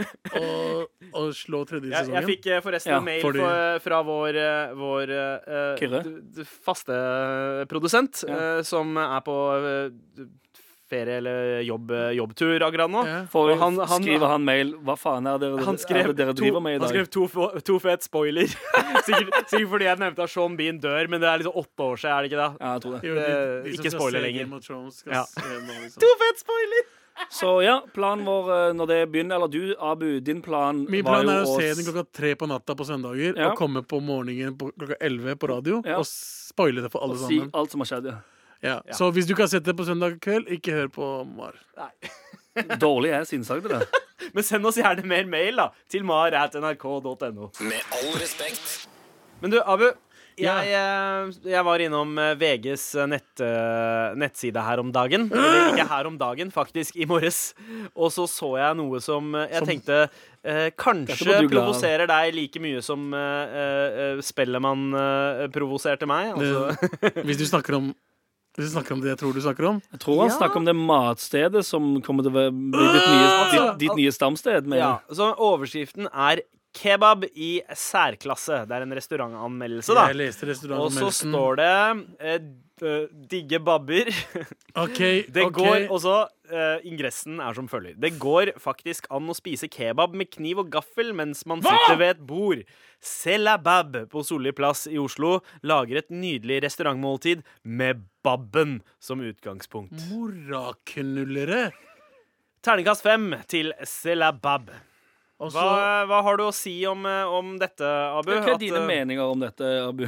[0.39, 0.45] å,
[1.19, 4.71] å slå tredje Jeg, jeg fikk eh, forresten Ja, mail fordi- fra, fra vår, eh,
[4.79, 6.95] vår eh, d- faste
[7.67, 8.39] produsent, Ja.
[8.59, 10.29] eh, som er på eh, d-
[10.93, 13.03] ferie- eller jobb, jobbtur akkurat nå.
[13.09, 13.19] Ja.
[13.41, 16.17] Og han- han- skriver han mail Hva faen er det dere, Han skrev, er det
[16.21, 16.87] dere to, driver med i dag?
[16.87, 18.47] han skrev to, to fet spoiler.
[19.09, 21.97] sikkert, sikkert fordi jeg nevnte at Sean Bean dør, men det er liksom åtte år
[21.97, 22.51] siden, er det ikke det?
[22.61, 23.03] Ja, jeg tror det.
[23.09, 23.29] Jo, de,
[23.63, 24.59] de Ikke spoiler lenger.
[24.63, 25.23] Thrones Ja.
[25.25, 25.99] nå, liksom.
[26.03, 26.83] To fet spoiler!
[27.29, 31.21] Så ja, planen vår eh, når det begynner Eller du, Abu, din plan Min var
[31.21, 33.51] plan er å å se den klokka tre på natta på søndager Ja.
[33.51, 35.99] og komme på morgenen på klokka elleve på radio Ja.
[36.01, 38.09] og spoile det for alle og si alt som har skjedd.
[38.09, 38.17] Ja.
[38.63, 38.77] Ja.
[38.95, 41.57] Så hvis du ikke har sett det på søndag kveld, ikke hør på Mar.
[42.79, 43.83] Dårlig er sinnsagt, det.
[44.35, 47.51] Men send oss gjerne mer mail da til mar.nrk.no.
[47.67, 48.87] Med all respekt.
[49.43, 49.89] Men du, Abu.
[50.39, 50.55] Ja.
[50.65, 55.27] Jeg, eh, jeg var innom eh, VGs nett, eh, nettside her om dagen.
[55.33, 57.51] Eller ikke her om dagen, faktisk i morges.
[57.93, 59.99] Og så så jeg noe som jeg Som- tenkte
[60.41, 66.33] eh, kanskje provoserer deg like mye som eh, eh, Spellemann eh, provoserte meg.
[66.33, 67.13] Altså.
[67.21, 67.91] Hvis du snakker om
[68.55, 70.37] du snakker om det jeg tror du snakker om Jeg tror han Ja.
[70.37, 74.67] snakker om det matstedet som kommer til å bli ditt nye, ditt, ditt nye stamsted.
[74.67, 78.63] Med, Ja, så overskriften er Kebab i særklasse.
[78.67, 80.07] Det er en restaurantanmeldelse, da.
[80.09, 82.39] Jeg leste Og så står det eh,
[82.83, 84.11] d- digge babber.
[84.73, 85.53] Okay, Det okay.
[85.85, 86.13] går også
[86.49, 87.93] uh, Ingressen er som følger.
[88.01, 92.15] Det går faktisk an å spise kebab med kniv og gaffel mens man sitter ved
[92.15, 92.63] et bord.
[93.03, 99.93] Selabab på Solli plass i Oslo lager et nydelig restaurantmåltid med babben som utgangspunkt.
[100.09, 101.67] Moraknullere.
[102.65, 104.71] Terningkast fem til Selabab.
[105.43, 108.31] Hva, hva har du å si om, eh, om dette, Abu?
[108.31, 110.05] Hva er dine eh, meninger om dette, Abu?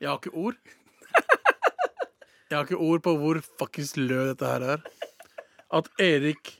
[0.00, 0.58] Jeg har ikke ord.
[2.46, 4.82] Jeg har ikke ord på hvor fuckings lø dette her er.
[5.74, 6.52] At Erik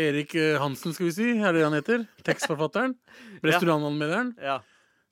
[0.00, 2.04] Erik eh, Hansen, skal vi si, er det han heter?
[2.26, 2.94] Tekstforfatteren.
[3.46, 4.34] Restaurantanmelderen.
[4.42, 4.60] ja.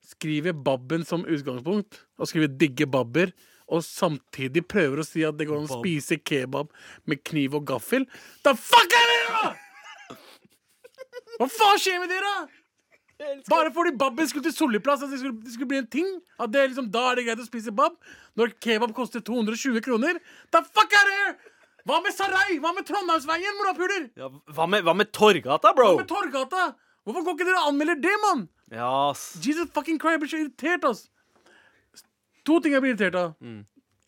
[0.09, 3.35] Skriver Babben som utgangspunkt, og skriver 'digge babber',
[3.68, 6.70] og samtidig prøver å si at det går an å spise kebab
[7.05, 8.07] med kniv og gaffel.
[8.40, 10.16] Da fuck er det, da?!
[11.37, 12.33] Hva faen skjer med dere?
[13.50, 16.11] Bare fordi babben skulle til Solliplass, at det skulle, det skulle bli en ting?
[16.38, 17.96] At det liksom, Da er det greit å spise bab?
[18.38, 20.20] Når kebab koster 220 kroner?
[20.54, 21.33] The fuck are you
[21.88, 22.59] Hva med Sarai?
[22.62, 24.11] Hva med Trondheimsveien, morapuler?
[24.18, 25.94] ja hva, med, hva med Torgata, bro?
[25.96, 26.66] Hva med Torgata?
[27.09, 28.42] Hvorfor går ikke dere og anmelder det, mann?
[28.70, 29.31] Ja, ass.
[29.40, 31.07] Jesus fucking Christ, jeg blir så irritert, ass.
[32.44, 33.33] To ting jeg blir irritert av.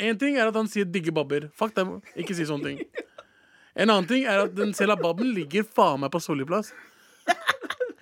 [0.00, 1.48] En ting er at han sier 'digge babber'.
[1.56, 2.84] Fuck dem, ikke si sånne ting.
[3.76, 6.72] En annen ting er at den selababben ligger faen meg på Solliplass.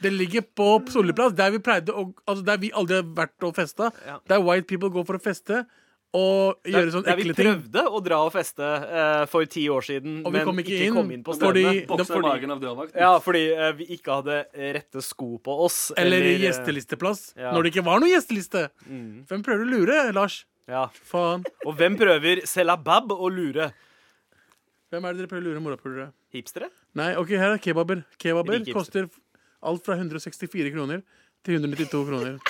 [0.02, 3.54] Den ligger på Solliplass, der vi pleide å Altså der vi aldri har vært og
[3.56, 3.90] festa.
[4.06, 4.18] Ja.
[4.30, 5.64] Der white people går for å feste
[6.16, 7.44] og gjøre sånne Der vi ekle ting.
[7.50, 10.70] prøvde å dra og feste uh, for ti år siden, Og vi men kom ikke,
[10.72, 11.98] ikke inn, kom inn på fordi- stedene.
[11.98, 12.96] det- fordi- magen av dørvakten.
[13.02, 14.38] Ja, fordi uh, vi ikke hadde
[14.78, 15.92] rette sko på oss.
[16.00, 17.34] Eller i eh, gjestelisteplass.
[17.36, 17.52] ja.
[17.52, 18.70] Når det ikke var noen gjesteliste.
[18.88, 19.26] Mm.
[19.28, 20.38] Hvem prøver å lure, Lars?
[20.66, 20.86] Ja.
[21.12, 21.44] Faen.
[21.66, 23.68] Og hvem prøver Selabab å lure?
[24.90, 26.08] Hvem er det dere prøver å lure, morapulere?
[26.32, 26.70] Hipstere?
[26.96, 28.04] Nei, ok, her er kebaber.
[28.18, 29.10] Kebaber koster
[29.62, 31.02] alt fra 164 kroner
[31.46, 32.38] til 192 kroner.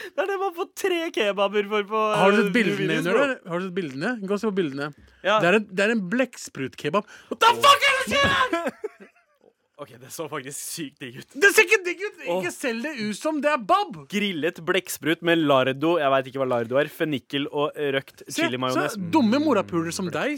[0.00, 3.16] Det er det man får tre kebaber for på eh, Har du sett bildene under
[3.18, 3.32] der?
[3.50, 4.12] Har du sett bildene?
[4.24, 4.86] Gå og se på bildene.
[5.26, 5.34] Ja.
[5.42, 7.10] Det er en, det er en blekksprutkebab.
[7.28, 8.70] What the fuck er det skjer?!
[9.80, 11.36] OK, det så faktisk sykt digg ut.
[11.40, 12.18] Det ser ikke digg ut!
[12.36, 13.94] Ikke selg det ut som det er bab!
[14.12, 16.90] Grillet blekksprut med lardo Jeg veit ikke hva lardo er.
[16.92, 18.96] Fennikel og røkt chilimajones.
[19.12, 20.36] dumme morapuler som deg,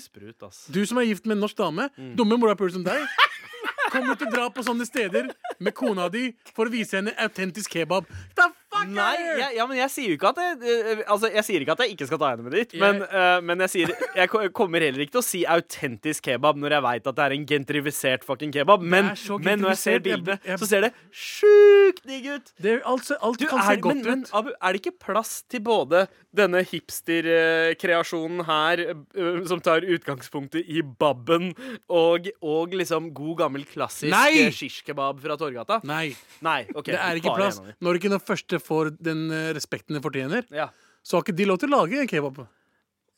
[0.75, 2.13] du som er gift med en norsk dame, Mm.
[2.19, 3.03] dumme morapuler som deg,
[3.93, 7.77] kommer til å dra på sånne steder med kona di for å vise henne autentisk
[7.77, 8.09] kebab.
[8.39, 8.49] The
[8.90, 11.73] Nei, jeg, ja, men jeg sier jo ikke at jeg, eh, Altså, jeg sier ikke
[11.77, 14.83] at jeg ikke skal ta henne med dit, men, uh, men jeg sier Jeg kommer
[14.85, 18.25] heller ikke til å si autentisk kebab når jeg veit at det er en gentrifisert
[18.27, 18.83] fucking kebab.
[18.83, 19.12] Men,
[19.45, 22.53] men når jeg ser bildet, så ser det sjukt digg ut.
[22.62, 24.35] det alt, se- alt Du, kan er, se godt men, men ut.
[24.40, 30.81] Abu, er det ikke plass til både denne hipster-kreasjonen her, eh, som tar utgangspunktet i
[30.83, 31.51] babben,
[31.92, 34.47] og, og liksom god gammel klassisk Nei!
[34.47, 35.81] eh, shish kebab fra Torgata?
[35.88, 36.14] Nei,
[36.45, 37.61] Nei, okay, det er ikke plass.
[37.83, 40.71] Når ikke den første får den eh, respekten den fortjener, Ja,
[41.05, 42.43] så har ikke de lov til å lage kebab.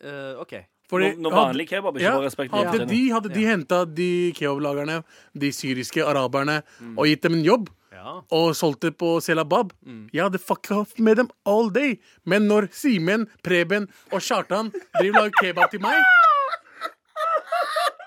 [0.04, 0.54] eh, OK.
[0.90, 2.52] Fordi Når, når vanlig kebab ikke ja, får respekt.
[2.52, 4.98] Hadde de, hadde de henta de kebablagerne,
[5.32, 6.58] de syriske araberne,
[6.98, 8.18] og gitt dem en jobb, Ja.
[8.36, 9.70] og solgt det på Selabab,
[10.12, 11.94] jeg hadde fucka off med dem all day.
[12.28, 16.02] Men når Simen, Preben og Kjartan driver og lager kebab til meg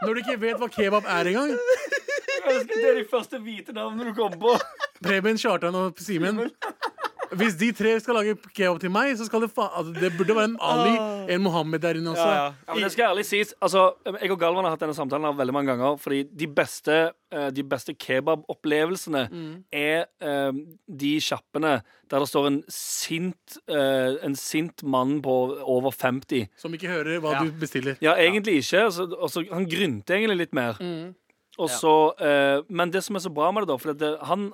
[0.04, 1.56] Når de ikke vet hva kebab er engang
[2.48, 4.54] Det er de første hvite navnene du kom på.
[5.04, 6.44] Preben, Kjartan og Simen
[7.36, 10.36] Hvis de tre skal lage kebab til meg, så skal det faen altså, Det burde
[10.38, 10.94] være en Ali,
[11.34, 12.28] en Mohammed der inne også.
[12.28, 12.80] Ja, ja.
[12.84, 15.98] Det skal ærlig sies altså, Jeg og Galvan har hatt denne samtalen veldig mange ganger.
[16.02, 16.98] Fordi de beste,
[17.34, 19.26] eh, de beste kebabopplevelsene
[19.74, 25.34] er um, de sjappene der det står en sint, uh, en sint mann på
[25.68, 26.48] over 50.
[26.58, 27.44] Som ikke hører hva Ja.
[27.44, 27.98] du bestiller.
[28.02, 28.86] Ja, egentlig ikke.
[28.88, 30.78] Altså, altså, han grynter egentlig litt mer.
[30.80, 31.27] Og
[31.66, 34.52] så, uh, men det som er så bra med det, da For det, han,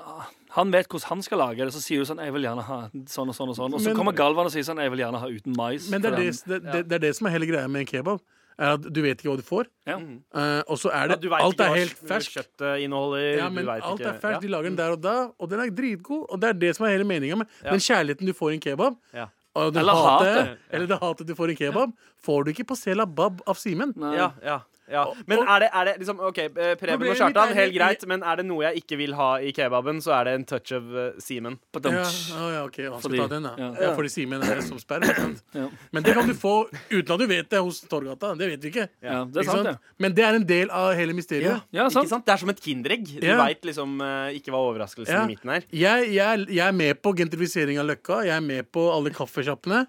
[0.55, 1.73] han vet hvordan han skal lage det.
[1.75, 2.77] Så sier du sånn 'Jeg vil gjerne ha
[3.11, 3.73] sånn og sånn og sånn'.
[3.75, 5.89] Og så Men- kommer Galvan og sier sånn 'Jeg vil gjerne ha uten mais'.
[5.91, 7.85] Men det er det, det, det, det er det som er hele greia med en
[7.91, 8.21] kebab.
[8.57, 9.65] Er at Du vet ikke hva du får.
[9.85, 9.97] Ja.
[9.97, 12.37] Uh, og så er det ja, Alt er helt ferskt.
[12.37, 13.37] kjøttet inneholder.
[13.37, 14.07] Ja, men alt ikke.
[14.13, 14.41] er ferskt.
[14.41, 16.27] De lager den der og da, og den er dritgod.
[16.29, 17.71] Og det er det som er hele meninga med Ja.
[17.71, 18.95] den kjærligheten du får i en kebab.
[19.13, 19.27] Ja.
[19.55, 20.57] Eller hatet, Hate.
[20.71, 21.91] Eller det hatet du får i en kebab,
[22.25, 23.93] får du ikke på Selabab av Simen.
[23.97, 24.59] Ja, ja,
[24.91, 25.05] ja.
[25.27, 28.35] Men er det, er det liksom OK, eh, Preben og Kjartan, helt greit, men er
[28.41, 31.11] det noe jeg ikke vil ha i kebaben, så er det en touch of uh,
[31.23, 31.59] semen.
[31.83, 33.69] Ja, oh, ja, ok, han skal Fordi- ta den, ja.
[33.81, 33.93] Ja.
[33.95, 35.13] fordi semen er som sperre.
[35.53, 35.67] Ja.
[35.91, 38.33] Men det kan du få uten at du vet det hos Torgata.
[38.35, 38.87] Det vet vi ikke.
[39.03, 39.79] Ja, det er Ikke sant, sant?
[39.79, 39.95] det.
[39.99, 41.61] Men det er en del av hele mysteriet.
[41.71, 42.09] Ja, Ikke sant.
[42.09, 42.25] sant?
[42.25, 43.05] Det er som et Kinderegg.
[43.19, 43.37] Du Ja.
[43.37, 45.23] vet veit liksom eh, ikke hva overraskelsen Ja.
[45.23, 45.63] i midten er.
[45.71, 48.23] Jeg, jeg, jeg er med på gentrifisering av Løkka.
[48.25, 49.87] Jeg er med på alle kaffesjappene.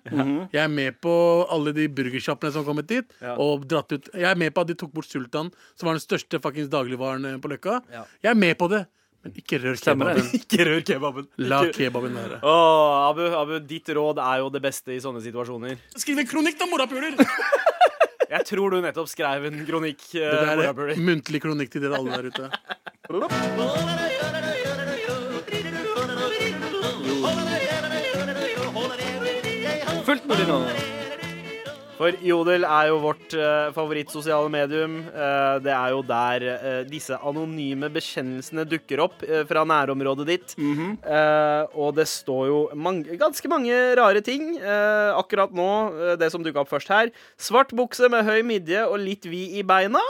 [0.53, 1.15] Jeg er med på
[1.51, 3.05] alle de burgersjappene som har kommet dit.
[3.23, 3.37] Ja.
[3.41, 6.05] Og dratt ut Jeg er med på at de tok bort Sultan, som var den
[6.05, 7.81] største fuckings dagligvaren eh, på Løkka.
[7.93, 8.05] Ja.
[8.25, 8.85] Jeg er med på det.
[9.25, 10.27] Men ikke rør kebaben.
[10.37, 11.29] Ikke rør kebaben.
[11.41, 12.43] La kebaben være.
[12.45, 15.79] Åh, Abu, Abu, ditt råd er jo det beste i sånne situasjoner.
[15.97, 17.17] Skriv en kronikk, da, morapuler!
[18.35, 20.01] Jeg tror du nettopp skrev en kronikk.
[20.13, 20.93] Uh, Det der morapuler.
[20.97, 22.51] er muntlig kronikk til dere alle der ute.
[30.05, 30.59] Fullt mulig nå.
[31.95, 34.97] For Jodel er jo vårt uh, favorittsosiale medium.
[35.15, 40.57] Eh, det er jo der eh, disse anonyme bekjennelsene dukker opp fra nærområdet ditt.
[40.59, 44.57] Eh, og det står jo mange, ganske mange rare ting.
[44.59, 45.71] Eh, akkurat nå,
[46.19, 47.15] det som dukka opp først her.
[47.39, 50.03] Svart bukse med høy midje og litt vid i beina.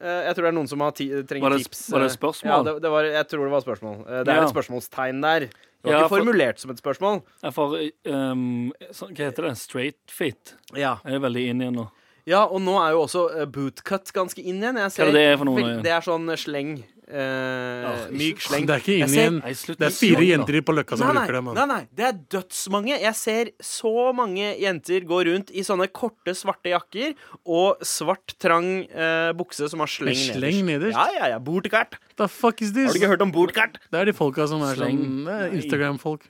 [0.00, 1.90] Eh, jeg tror det er noen som har ti trenger Var det- tips.
[1.90, 2.50] var det et spørsmål?
[2.52, 3.96] Ja, det, det var, jeg tror det var spørsmål.
[4.06, 4.42] Eh, det er Ja.
[4.44, 5.40] et spørsmålstegn der.
[5.40, 5.50] Det
[5.84, 7.22] var Ja, ikke for- formulert som et spørsmål.
[7.42, 7.78] Jeg for
[8.12, 9.56] um, Hva heter det?
[9.56, 10.54] Straight fit.
[10.74, 10.98] Ja.
[11.04, 11.90] Jeg er veldig inn igjen nå.
[12.26, 14.74] Ja, og nå er jo også eh, bootcut ganske inn igjen.
[14.76, 16.82] Jeg Hva er det for noe Det er sånn sleng.
[17.06, 18.64] Eh, myk sleng.
[18.66, 19.76] Det er ikke inn ser- igjen.
[19.78, 21.54] Det er fire jenter på Løkka som Nei, bruker det.
[21.54, 22.98] nei, nei, det er dødsmange.
[23.00, 27.14] Jeg ser så mange jenter gå rundt i sånne korte, svarte jakker
[27.46, 30.98] og svart, trang uh, bukse som har sleng, sleng nederst?
[30.98, 31.38] Ja, ja, ja.
[31.38, 31.94] Bortkart.
[32.16, 32.86] The fuck is this?
[32.90, 33.78] Har du ikke hørt om bortkart?
[33.92, 34.98] Det er de folka som er Sleng?
[35.24, 36.26] sånn Instagram-folk.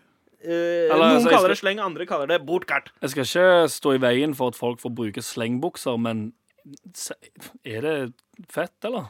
[0.46, 0.52] Uh,
[0.92, 2.92] Eller, noen altså, kaller det sleng, andre kaller det bortkart.
[3.00, 6.34] Jeg skal ikke stå i veien for at folk får bruke slengbukser, men
[7.64, 8.12] er det
[8.52, 9.08] fett, eller?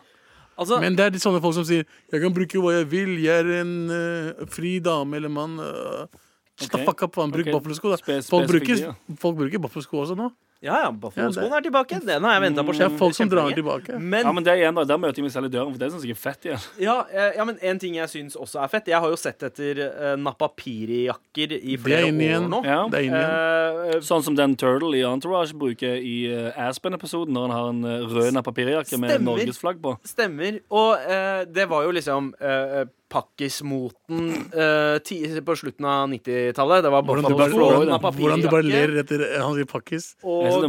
[0.56, 3.18] Altså, Men det er de sånne folk som sier 'Jeg kan bruke hva jeg vil.
[3.20, 5.60] Jeg er en uh, fri dame eller mann'.
[5.60, 6.06] Uh,
[6.56, 7.30] the fuck up, faen.
[7.30, 7.52] Bruk okay.
[7.52, 7.96] baffelsko,
[8.30, 8.94] Folk bruker, ja.
[9.20, 10.30] folk bruker baffelsko også nå.
[10.64, 11.98] Ja, ja, Buffalo-skoen er tilbake.
[12.00, 13.98] Den har jeg venta på Det er folk som drar tilbake.
[14.00, 15.82] Men Ja, men det er igjen da, Der møter jeg meg selv i døren, for
[15.82, 16.64] det syns jeg er fett igjen.
[16.80, 19.44] Ja, eh, ja, men en ting jeg syns også er fett Jeg har jo sett
[19.46, 22.62] etter uh, napapiri-jakker i er flere år nå.
[22.66, 22.80] Ja.
[22.90, 23.94] Det er inn igjen.
[23.96, 27.84] Uh, Sånn som den Turtle i Entourage bruker i uh, Aspen-episoden, når han har en
[27.84, 29.96] uh, rød napapirjakke med Norges flagg på.
[30.08, 30.60] stemmer.
[30.72, 36.82] Og uh, det var jo liksom uh, pakkismoten uh, på slutten av 90-tallet.
[36.82, 40.08] Det var Hvordan du bare, hvordan, hvordan du bare ler etter eh, han sier pakkis.
[40.26, 40.66] Og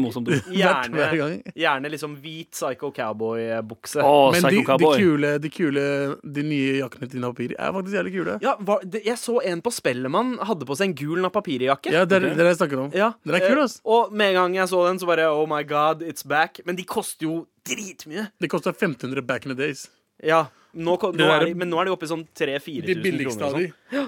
[0.53, 4.03] gjerne, gjerne liksom hvit Psycho Cowboy-bukse.
[4.05, 5.01] Oh, Men de, Psycho de, Cowboy.
[5.01, 5.85] kule, de kule
[6.23, 8.37] De nye jakkene til Napapiri er faktisk jævlig kule.
[8.45, 11.93] Ja, var, det, jeg så en på Spellemann hadde på seg en gul napapiri-jakke.
[11.93, 12.93] Ja, det er det jeg snakker om.
[12.95, 13.79] Ja, Den er kul, ass.
[13.81, 16.61] eh, Og med en gang jeg så den, så bare Oh my god, it's back.
[16.65, 18.29] Men de koster jo dritmye.
[18.39, 19.87] Det kosta 1500 back in the days.
[20.23, 20.47] Ja,
[20.77, 23.03] nå, nå er de, men nå er de oppe i sånn 3000-4000 De kroner.
[23.03, 23.73] billigste og av sånn.
[23.91, 24.05] de.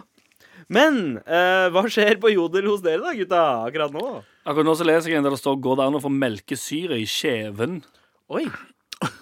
[0.70, 3.44] Men eh, hva skjer på Jodel hos dere da, gutta?
[3.66, 4.04] Akkurat nå?
[4.46, 7.00] Akkurat nå så leser jeg en der det står 'Går det an å få melkesyre
[7.00, 7.82] i kjeven'?
[8.30, 8.46] Oi.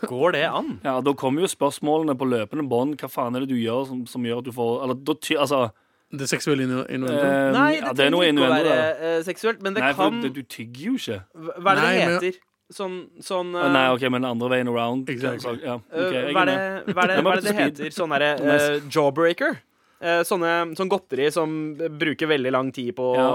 [0.10, 0.80] Går det an?
[0.84, 2.98] Ja, Da kommer jo spørsmålene på løpende bånd.
[2.98, 5.36] Hva faen er det du gjør som, som gjør at du får Eller da ty,
[5.38, 5.72] Altså
[6.12, 7.20] Det seksuelle innu- innuendo.
[7.22, 10.10] eh, Nei, det ja, det er noe innuendo være eh, seksuelt, men det Nei, for
[10.10, 11.18] det, du tygger jo ikke.
[11.36, 12.40] Hva er det Nei, det men- heter?
[12.74, 15.08] Sånn, sånn Å, eh, Nei, OK, men andre veien around.
[15.10, 15.62] Exactly.
[15.64, 16.58] Ja, ok, eh, hva, er det,
[16.94, 17.94] hva, er det, hva er det det heter?
[17.96, 19.56] Sånn derre uh, jawbreaker?
[20.04, 21.54] Uh, sånne, sånn godteri som
[21.98, 23.30] bruker veldig lang tid på å Ja.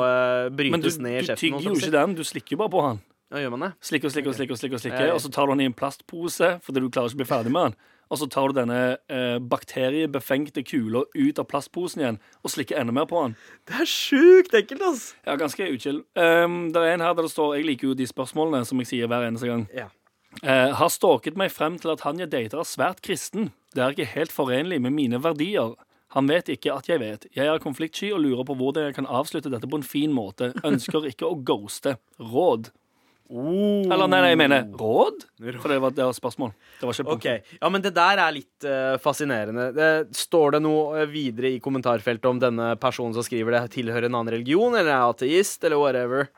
[0.45, 1.41] eh, Men du, brytes ned i du kjeften.
[1.41, 1.81] tygger og jo sånn.
[1.81, 3.01] ikke den, du slikker jo bare på han.
[3.33, 3.73] Ja, gjør man det?
[3.81, 5.71] Slikker og slikker og slikker, og slikker, og slikker og så tar du den i
[5.71, 7.77] en plastpose fordi du klarer ikke å bli ferdig med den.
[8.13, 12.93] Og så tar du denne eh, bakteriebefengte kula ut av plastposen igjen og slikker enda
[12.93, 13.37] mer på den.
[13.69, 15.07] Det er sjukt ekkelt, ass!
[15.25, 16.03] Ja, ganske uchill.
[16.13, 18.91] Um, det er en her der det står Jeg liker jo de spørsmålene som jeg
[18.91, 19.65] sier hver eneste gang.
[19.73, 19.89] Ja.
[20.43, 23.51] Uh, har stalket meg frem til at han jeg dater er svært kristen.
[23.73, 25.73] Det er ikke helt forenlig med mine verdier.
[26.13, 27.25] Han vet ikke at jeg vet.
[27.33, 30.51] Jeg er konfliktsky og lurer på hvordan jeg kan avslutte dette på en fin måte.
[30.69, 31.97] Ønsker ikke å ghoste.
[32.21, 32.69] Råd.
[33.31, 35.25] Eller nei, nei, jeg mener råd?
[35.63, 36.53] For det var, det var spørsmål.
[36.81, 37.27] Det var ikke Ok,
[37.61, 39.71] ja, men det der er litt uh, fascinerende.
[39.77, 44.09] Det, står det noe eh, videre i kommentarfeltet om denne personen som skriver det, tilhører
[44.11, 46.29] en annen religion, eller er ateist, eller whatever?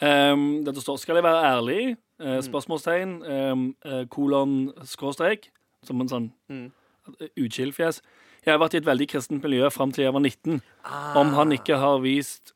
[0.00, 3.12] Um, dette står 'Skal jeg være ærlig?' Eh, spørsmålstegn.
[3.24, 5.48] Um, uh, kolon skråstrek.
[5.82, 6.70] Som en sånn Mm.
[7.08, 8.02] uh, utskillfjes.
[8.44, 10.60] Jeg har vært i et veldig kristent miljø fram til jeg var 19.
[11.16, 12.52] Om han ikke har vist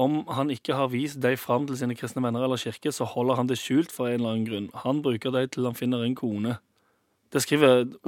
[0.00, 3.36] om han ikke har vist deg fram til sine kristne venner eller kirke, så holder
[3.40, 4.68] han det skjult for en eller annen grunn.
[4.84, 6.56] Han bruker deg til han finner en kone.
[7.32, 7.98] Det skriver den-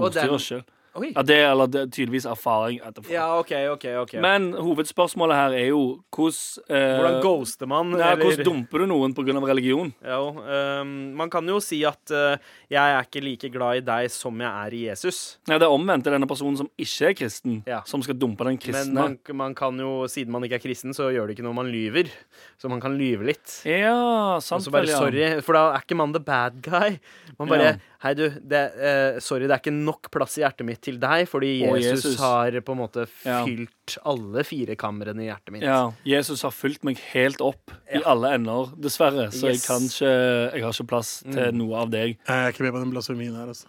[0.41, 0.65] sjøl.
[0.95, 1.09] Oi.
[1.17, 2.79] Ja, det, eller det er tydeligvis erfaring.
[2.85, 3.11] etterfor.
[3.11, 3.85] Ja, OK, OK.
[4.03, 7.93] ok Men hovedspørsmålet her er jo hvordan eh, Hvordan ghoster man?
[7.97, 9.33] ja, eller- Hvordan dumper du noen pga.
[9.49, 9.95] religion?
[10.05, 12.37] Jo, um, man kan jo si at uh,
[12.69, 15.39] jeg er ikke like glad i deg som jeg er i Jesus.
[15.49, 16.05] Ja, Det er omvendt.
[16.05, 17.81] Det er denne personen som ikke er kristen, Ja.
[17.87, 18.93] som skal dumpe den Men kristne.
[18.95, 21.73] man, man kan jo, siden man ikke er kristen, så gjør det ikke noe man
[21.73, 22.11] lyver.
[22.61, 23.63] Så man kan lyve litt.
[23.65, 24.99] Ja, Og sant så bare vel, ja.
[24.99, 26.99] sorry, for da er ikke man the bad guy.
[27.39, 27.77] Man bare Ja.
[28.03, 31.29] Hei, du, det, eh, sorry, det er ikke nok plass i hjertet mitt til deg,
[31.31, 32.17] fordi Jesus, Jesus.
[32.19, 33.45] har på en måte Ja.
[34.05, 35.63] alle fire kamrene i hjertet mitt.
[35.63, 39.29] Ja, Jesus har fulgt meg helt opp i alle ender, dessverre.
[39.31, 41.59] Så jeg kan ikke Jeg har ikke plass til Mm.
[41.59, 42.19] noe av deg.
[42.27, 43.67] Jeg er ikke med på den blasfemien her, altså.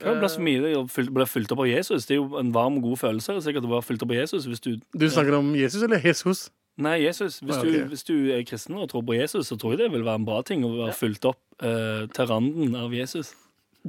[0.00, 0.60] Hva er blasfemi?
[0.60, 2.06] Det fylt- ble fylt opp av Jesus.
[2.06, 3.36] Det er jo en varm og god følelse.
[3.44, 6.50] Sikkert å være fylt opp av Jesus hvis du Du snakker om Jesus eller Jesus?
[6.78, 7.38] Nei, Jesus.
[7.40, 9.92] Hvis, Ah, du, hvis du er kristen og tror på Jesus, så tror jeg det
[9.92, 13.32] vil være en bra ting å være fylt opp uh, til randen av Jesus.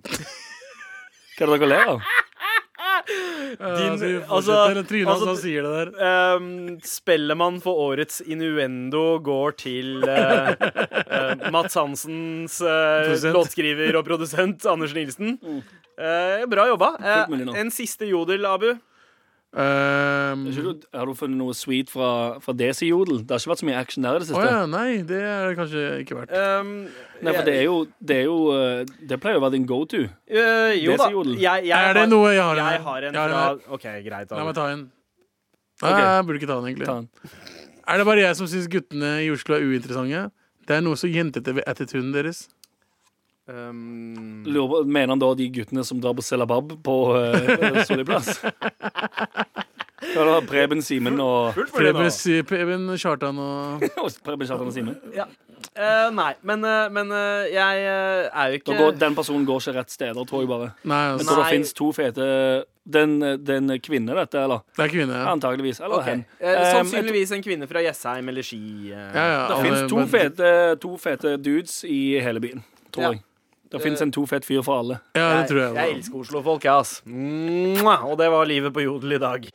[0.03, 2.05] Hva er det dere ler av?
[3.05, 5.09] Din, altså, vi altså- fortsetter.
[5.11, 6.35] Altså- sier det der.
[6.37, 14.65] Um, Spellemann for årets innuendo går til uh, uh, Mats Hansens uh, låtskriver og produsent
[14.65, 15.37] Anders Nilsen.
[15.95, 16.97] Eh, bra jobba.
[16.99, 18.73] Eh, en siste jodel, Abu.
[19.55, 23.21] Um, du- Har du funnet noe sweet fra, fra Desi-jodel?
[23.23, 24.41] Det har ikke vært så mye action der i det siste.
[24.41, 24.51] siste.
[24.51, 26.33] ja, nei, det er det kanskje ikke vært.
[26.35, 26.73] Um,
[27.23, 29.85] Nei, for det er jo Det, er jo, eh, det pleier å være din go
[29.85, 30.01] to.
[30.27, 31.07] Uh, jo da.
[31.07, 33.73] Jeg, jeg Er det har, noe jeg har jeg har en Jeg har fra.
[33.77, 34.31] OK, greit.
[34.35, 34.83] La meg ta en.
[35.83, 36.85] Nei, Nei, jeg burde ikke ta den, egentlig.
[36.87, 37.09] Ta den.
[37.87, 40.31] Er det bare jeg som syns guttene i Oslo er uinteressante?
[40.67, 42.49] Det er noe så jentete ved attituden deres.
[43.47, 48.39] Um, Lurer Mener han da de guttene som drar på Selabab på uh, Solli plass?
[50.15, 51.55] Ja, da, Preben Simen og.
[51.73, 52.07] Preben,
[52.45, 53.83] Preben Kjartan og
[54.25, 54.95] Preben Kjartan og Simen.
[55.75, 59.63] Eh, nei, men, eh, men uh, jeg uh, er jo ikke går, den personen går
[59.63, 60.69] ikke rett steder, tror jeg bare.
[60.83, 62.27] Nei, Men altså, så det fins to fete
[62.85, 63.15] Den,
[63.47, 64.61] den kvinne, dette, eller?
[64.77, 65.17] det er kvinne.
[65.17, 65.79] Ja, Antakeligvis.
[65.81, 66.19] Eller okay.
[66.19, 66.25] hen.
[66.39, 68.61] Eh, Um, sannsynligvis en kvinne fra Jessheim eller Ski.
[68.91, 69.07] eh.
[69.15, 73.11] ja, ja Det fins to, men- to fete dudes i hele byen, tror Ja.
[73.15, 73.23] jeg.
[73.71, 74.99] Det fins en to fett fyr for alle.
[75.17, 75.73] Ja, det tror jeg.
[75.75, 77.01] Jeg elsker Oslo-folk, jeg, ass.
[77.09, 78.05] Mwah!
[78.07, 79.47] Og det var livet på Jodel i dag.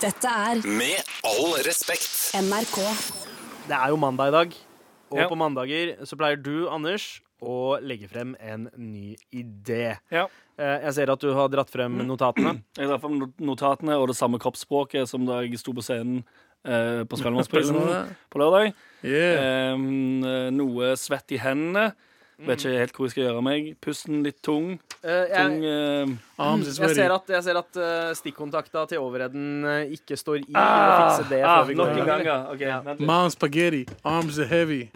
[0.00, 2.08] Dette er Med all respekt.
[2.40, 2.78] NRK.
[3.68, 4.54] Det er jo mandag i dag,
[5.12, 5.28] og Ja.
[5.28, 9.98] på mandager så pleier du, Anders, å legge frem en ny idé.
[10.10, 10.26] Ja.
[10.58, 12.62] Eh, Jeg ser at du har dratt frem notatene.
[12.76, 16.24] Jeg har dratt frem notatene og det samme kroppsspråket som da jeg sto på scenen
[16.64, 17.76] eh, på Spellemannsprisen
[18.30, 18.72] på lørdag.
[19.04, 19.74] Yeah.
[19.74, 21.92] Um, eh, noe svett i hendene.
[22.46, 23.70] Vet ikke helt hvor jeg skal gjøre av meg.
[23.82, 24.76] Pusten litt tung.
[25.02, 29.66] Eh, tung Jeg, Arms is jeg ser at, jeg ser at uh, stikkontakta til overheden
[29.96, 30.46] ikke står i.
[30.54, 32.26] Ah, fikse det ah, nok en gang.
[32.54, 32.96] okay, ja.
[33.00, 33.86] Mom spaghetti.
[34.06, 34.86] Arms are heavy.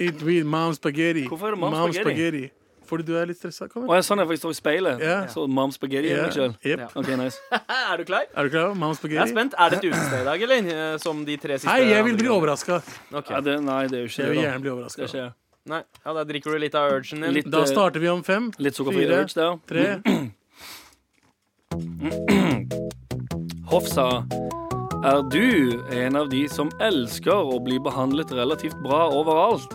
[0.00, 1.28] Eat with mom spaghetti.
[1.28, 2.48] Hvorfor er det mom spaghetti?
[2.86, 3.66] Fordi du er litt stressa.
[3.66, 5.00] Å, ja, sånn er det, jeg står i speilet.
[5.02, 5.24] Yeah.
[5.30, 6.20] Så mom spaghetti Ja.
[6.20, 6.26] yeah.
[6.26, 6.58] meg selv.
[6.62, 6.84] Yep.
[7.02, 7.40] Okay, nice.
[7.92, 8.28] Er du klar?
[8.30, 8.76] Er du klar?
[8.78, 9.56] Mom Jeg er spent.
[9.58, 10.98] Er det et utested i dag, eller?
[11.02, 12.78] Som de tre siste Hei, jeg vil bli overraska.
[13.10, 13.34] Okay.
[13.34, 14.70] Ja, nei, det er jo ikke Jeg vil gjerne bli.
[14.70, 15.26] Det overraska.
[15.66, 17.32] Nei, ja, Da drikker du litt av urgen din.
[17.34, 19.58] Litt, Da starter vi om fem, litt sukkerfri fire, urge der.
[19.66, 20.02] tre
[23.70, 24.22] Hoff sa
[25.04, 29.74] Er du en av de som elsker å bli behandlet relativt bra overalt?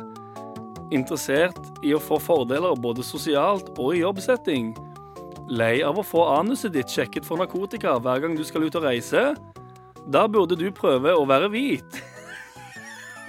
[0.92, 4.74] Interessert i å få fordeler både sosialt og i jobbsetting?
[5.52, 8.84] Lei av å få anuset ditt sjekket for narkotika hver gang du skal ut og
[8.88, 9.34] reise?
[10.12, 12.02] Da burde du prøve å være hvit.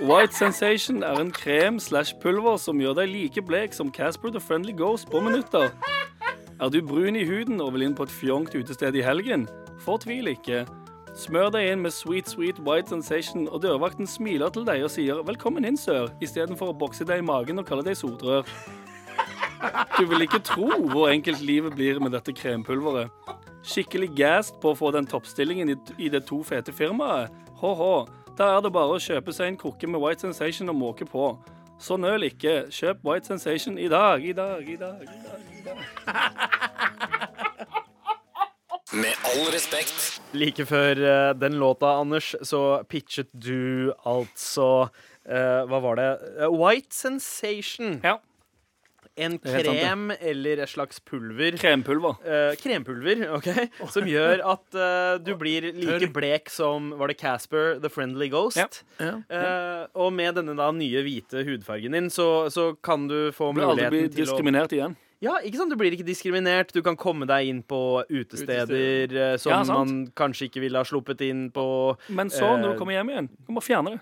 [0.00, 4.40] White Sensation er en krem slash pulver som gjør deg like blek som Casper the
[4.40, 5.68] Friendly Ghost på minutter.
[6.61, 9.44] Er du brun i huden og vil inn på et fjongt utested i helgen?
[9.85, 10.64] Fortvil ikke.
[11.18, 15.20] Smør deg inn med Sweet Sweet White Sensation, og dørvakten smiler til deg og sier
[15.22, 18.48] 'velkommen inn, sør', istedenfor å bokse deg i magen og kalle deg sotrør.
[19.98, 23.11] Du vil ikke tro hvor enkelt livet blir med dette krempulveret.
[23.62, 27.31] Skikkelig gassed på å få den toppstillingen i, det to fete firmaet.
[27.61, 28.22] Hå-hå.
[28.38, 31.35] Da er det bare å kjøpe seg en krukke med White Sensation og måke på.
[31.83, 32.71] Så nøl ikke.
[32.73, 35.05] Kjøp White Sensation i dag, i dag, i dag.
[35.05, 35.79] I dag, i dag.
[38.92, 40.21] Med all respekt.
[40.37, 46.11] Like før uh, den låta, Anders, så pitchet du altså uh, Hva var det?
[46.40, 48.01] Uh, White Sensation.
[48.05, 48.18] Ja.
[49.20, 51.59] En krem sant, eller et slags pulver.
[51.61, 52.14] Krempulver.
[52.25, 53.48] Eh, krempulver, OK?
[53.92, 58.57] Som gjør at eh, du blir like blek som Var det Casper the Friendly Ghost?
[58.57, 58.68] Ja.
[58.98, 59.14] Ja.
[59.29, 63.66] Eh, og med denne da nye hvite hudfargen din, så, så kan du få aldri
[63.68, 64.96] muligheten til å diskriminert igjen.
[65.22, 65.70] Ja, ikke sant?
[65.70, 66.72] Du blir ikke diskriminert.
[66.75, 69.37] Du kan komme deg inn på utesteder utesteder.
[69.38, 71.66] som Ja, man kanskje ikke ville ha sluppet inn på.
[72.09, 74.01] Men så, når Eh, du kommer hjem igjen, du kan bare fjerne det.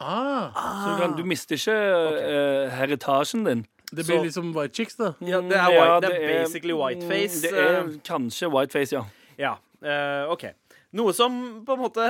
[0.00, 3.66] Ah, Så du, kan, du mister ikke eh, heritasjen din.
[3.96, 5.12] Det blir Så- liksom white chicks, da.
[5.20, 7.40] Ja, det er, Mm, white, ja, det er det er- basically whiteface.
[7.42, 9.04] Det er eh, kanskje whiteface, ja.
[9.38, 9.54] ja,
[9.84, 10.44] eh, OK.
[10.94, 12.04] Noe som på en måte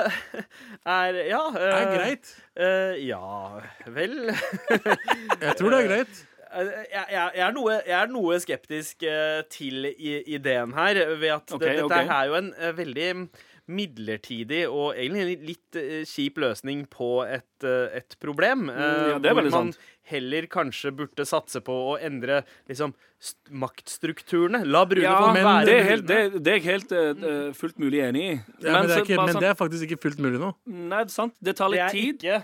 [0.86, 1.40] er Ja.
[1.56, 2.34] eh, Er greit.
[2.56, 4.18] eh, ja vel.
[5.40, 6.26] Jeg tror det er greit.
[6.54, 11.00] Eh, Jeg, jeg, jeg, er noe, jeg er noe skeptisk eh, til i, ideen her,
[11.18, 11.96] ved at Ok, det, dette ok.
[12.14, 13.08] er jo en eh, veldig
[13.68, 18.68] midlertidig og egentlig en litt eh, kjip løsning på et, eh, et problem.
[18.68, 19.78] eh, Mm, ja, det er hvor veldig man sant.
[20.10, 22.92] heller kanskje burde satse på å endre liksom,
[23.50, 24.64] maktstrukturene.
[24.68, 27.24] La brune Ja, få men være det er, helt, det, det er jeg helt eh,
[27.30, 28.34] eh, fullt mulig enig i.
[28.60, 30.52] Ja, men, det er ikke, men sånn- det er faktisk ikke fullt mulig nå.
[30.66, 31.34] Nei, det er sant.
[31.40, 32.14] Det tar Det litt er tid.
[32.20, 32.42] ikke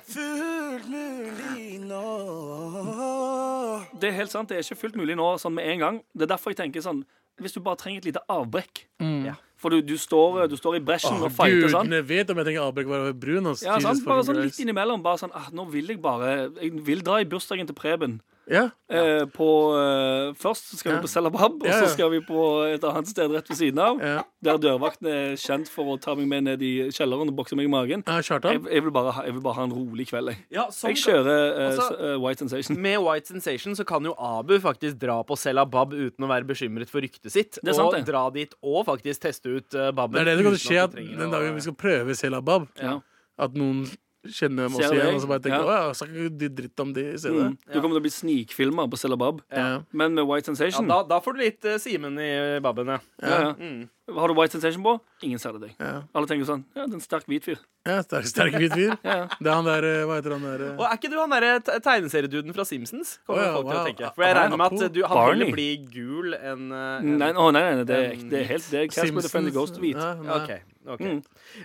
[4.00, 5.96] Det er helt sant, det er ikke fullt mulig nå sånn med en gang.
[6.16, 7.04] Det er derfor jeg tenker sånn
[7.40, 8.82] hvis du bare trenger et lite avbrekk.
[9.00, 9.24] Mm.
[9.30, 9.34] Ja.
[9.60, 11.90] For du, du, står, du står i bresjen oh, og fighter sånn.
[11.90, 13.50] Gudene vet om jeg trenger Abek var brun.
[13.50, 13.64] ass.
[13.66, 14.00] Ja, sant?
[14.08, 15.02] Bare sånn litt innimellom.
[15.04, 18.20] Bare sånn ah, Nå vil jeg bare Jeg vil dra i bursdagen til Preben.
[18.50, 19.46] Ja, Eh, på,
[19.78, 20.98] eh, først skal Ja.
[20.98, 23.78] vi på Selabab, og Ja, så skal vi på et annet sted rett ved siden
[23.78, 24.00] av.
[24.02, 24.22] ja.
[24.42, 27.66] Der dørvakten er kjent for å ta meg med ned i kjelleren og bokse meg
[27.66, 28.02] i magen.
[28.08, 30.26] ja Jeg, jeg, vil bare ha, jeg vil bare ha en rolig kveld.
[30.34, 32.76] Jeg, Ja, jeg kjører eh, Altså- s- eh, White Sensation.
[32.82, 36.88] Med White Sensation så kan jo Abu faktisk dra på Selabab uten å være bekymret
[36.90, 37.52] for ryktet sitt.
[37.62, 38.06] Det er sant, og det.
[38.06, 40.24] dra dit og faktisk teste ut uh, Babben.
[40.24, 41.74] Det er det som kan uten skje at at trenger den å- dagen vi skal
[41.74, 42.98] prøve Selabab, Ja.
[43.38, 43.86] at noen
[44.28, 45.44] kjenner dem også igjen, og så bare Ja.
[45.46, 47.46] tenker Å ja, snakker ikke de dritt om de i stedet?
[47.50, 47.56] Mm.
[47.72, 49.82] Du kommer til å bli snikfilma på Celebab, Ja.
[49.92, 52.98] Men med White ja, Sensation da, da får du litt uh, Simen i Babben, ja.
[53.22, 53.52] ja, ja.
[53.54, 53.88] Mm.
[54.18, 55.74] Har du White Sensation på, ingen ser det deg.
[55.78, 56.02] Ja.
[56.16, 57.58] Alle tenker sånn Ja, det er en sterk hvit fyr.
[57.86, 58.94] ja sterk, sterk hvit fyr.
[59.04, 59.26] Ja, ja.
[59.40, 60.64] Det er han der eh, Hva heter han der?
[60.74, 60.88] Og eh?
[60.90, 61.52] er ikke du han derre
[61.84, 63.14] tegneserieduden fra Simpsons?
[63.26, 65.38] Kommer oh, ja, folk til å tenke For jeg regner med at du, han Barney.
[65.46, 68.50] ville bli gul enn uh, en- Nei, å, nei, nei, det er, en det er
[68.54, 69.96] helt Det er Casper the Friendly Ghost hvit.
[70.00, 70.60] Ja, Okay.
[70.60, 70.66] OK.
[70.96, 71.18] ok Mm.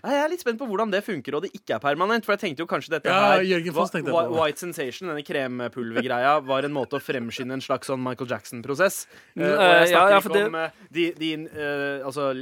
[0.03, 2.25] Jeg er litt spent på hvordan det funker, og det ikke er permanent.
[2.25, 4.31] For jeg tenkte jo kanskje dette her Jørgen Foss tenkte jeg.
[4.35, 9.05] White Sensation, denne krempulvergreia, var en måte å fremskynde en slags sånn Michael Jackson-prosess.
[9.35, 12.25] Eh, Mm, og jeg eh, ja, snakker ja, ikke om eh, de, de uh, Altså
[12.31, 12.34] eh,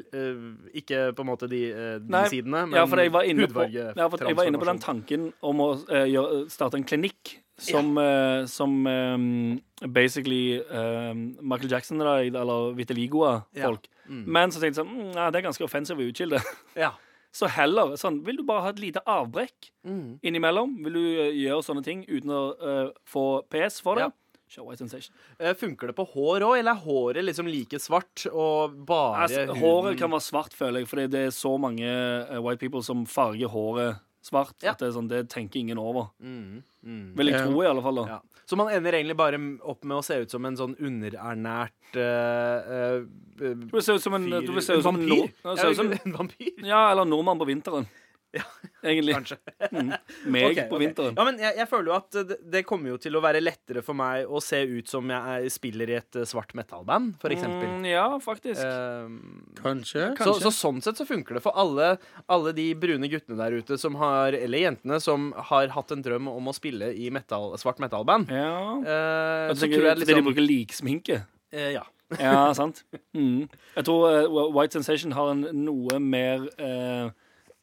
[0.74, 3.48] ikke på en måte de, eh, de Nei, sidene, men Ja, for jeg var inne
[3.52, 7.98] på, ja, jeg var inne på den tanken om å uh, starte en klinikk som,
[8.02, 9.62] eh, som um,
[9.94, 13.88] basically um, Michael Jackson da, eller Vitiligoa-folk.
[14.10, 14.24] Mm.
[14.26, 16.42] Men så tenkte jeg sånn mm, ja, Det er ganske offensive utkilde.
[16.86, 16.94] Ja.
[17.34, 20.20] Så heller sånn Vil du bare ha et lite avbrekk Mm.
[20.24, 20.78] innimellom?
[20.86, 24.06] Vil du uh, gjøre sånne ting uten å uh, få PS for det?
[24.54, 25.16] Show White Sensation.
[25.40, 29.48] Eh, Funker det på hår òg, eller er håret liksom like svart og bare Altså,
[29.50, 32.84] huden håret kan være svart, føler jeg, fordi det er så mange eh, white people
[32.86, 34.54] som farger håret svart.
[34.64, 34.72] Ja.
[34.72, 36.12] At det, er sånn, det tenker ingen over.
[36.24, 37.02] mm, mm.
[37.18, 38.00] Vil jeg tro, i alle fall.
[38.04, 38.22] da Ja.
[38.46, 42.58] Så man ender egentlig bare opp med å se ut som en sånn underernært uh,
[42.68, 43.06] uh,
[43.40, 45.30] Du vil se ut som en, fyr- du vil se ut en, vampyr.
[45.46, 47.88] No, ja, se ut som, Ja, en vampyr, ja, eller nordmann på vinteren.
[48.34, 48.42] Ja.
[48.84, 49.14] Egentlig.
[49.16, 49.38] kanskje.
[49.72, 49.92] Mm.
[50.34, 50.82] Meg okay, på ok.
[50.82, 51.14] vinteren.
[51.16, 53.84] Ja, men jeg, jeg føler jo at det, det kommer jo til å være lettere
[53.86, 57.32] for meg å se ut som jeg er, spiller i et eh, svart metallband, for
[57.36, 57.70] eksempel.
[57.78, 58.60] Mm, ja, faktisk.
[58.66, 59.16] Ehm,
[59.62, 60.10] Kanskje?
[60.20, 61.94] så, så sånn sett så funker det for alle,
[62.28, 66.28] alle de brune guttene der ute som har, eller jentene som har hatt en drøm
[66.34, 68.34] om å spille i metal, svart metallband.
[68.34, 68.52] ja.
[68.84, 71.22] Eh, Jeg så tenker, tror jeg liksom, de bruker liksminke.
[71.54, 71.86] eh, Ja.
[72.20, 72.84] Ja, sant.
[73.18, 73.48] Mm.
[73.74, 77.08] Jeg tror uh, White Sensation har en noe mer eh,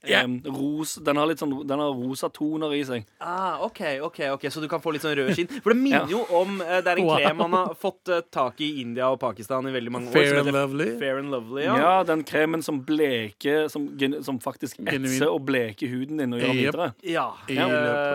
[0.09, 0.23] Ja.
[0.23, 3.05] em, ros, Den har litt sånn Den har rosa toner i seg.
[3.21, 5.49] Ah, OK, ok, ok, så du kan få litt sånn rød skinn.
[5.63, 6.19] For det minner Ja.
[6.19, 7.17] jo om eh, Det er en Wow.
[7.19, 10.13] krem man har fått eh, tak i i India og Pakistan i veldig mange år.
[10.13, 10.99] Fair and lovely.
[10.99, 11.63] Fair and Lovely.
[11.65, 11.77] Ja.
[11.77, 12.03] Ja.
[12.05, 13.89] den kremen som bleker Som,
[14.23, 16.73] som faktisk etser og bleker huden din og gjør den Yep.
[16.75, 16.95] videre.
[17.03, 17.67] Ja, Ja.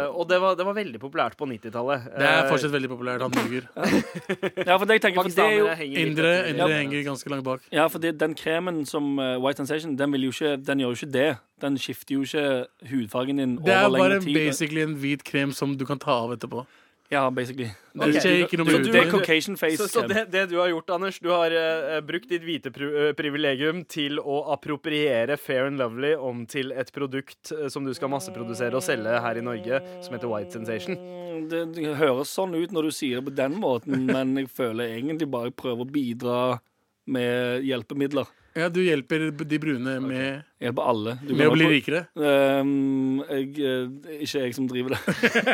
[0.10, 2.06] Uh, og det var, det var veldig populært på 90-tallet.
[2.18, 3.22] Det er Eh, fortsatt veldig populært.
[3.22, 3.68] Han ljuger.
[4.68, 5.68] Ja, for det, jeg tenker, for det er jo
[6.06, 6.78] Indre, indre Ja.
[6.80, 7.62] henger ganske langt bak.
[7.72, 10.94] Ja, for det, den kremen som eh, White Sensation, den, vil jo ikke, den gjør
[10.96, 11.38] jo ikke det.
[11.62, 14.36] Den skifter jo ikke hudfargen din Det er over bare lengre tid.
[14.48, 16.66] basically en hvit krem som du kan ta av etterpå.
[17.12, 17.68] Ja, basically.
[17.94, 18.16] Det Ok.
[18.18, 19.12] skjer ikke noe Så du- det er huden.
[19.12, 22.42] Caucasian face Så, så det, det du har gjort, Anders, du har eh, brukt ditt
[22.42, 27.68] hvite pri eh, privilegium til å appropriere Fair and Lovely om til et produkt eh,
[27.70, 30.96] som du skal masseprodusere og selge her i Norge, som heter White Sensation.
[30.98, 34.50] Mm, Det, det høres sånn ut når du sier det på den måten, men jeg
[34.50, 36.60] føler egentlig bare jeg prøver å bidra
[37.06, 38.26] med hjelpemidler.
[38.56, 41.18] Ja, du hjelper de brune med, Hjelper alle.
[41.28, 42.06] Du med å bli rikere.
[42.16, 45.01] Ehm, jeg, eh, ikke jeg som driver det.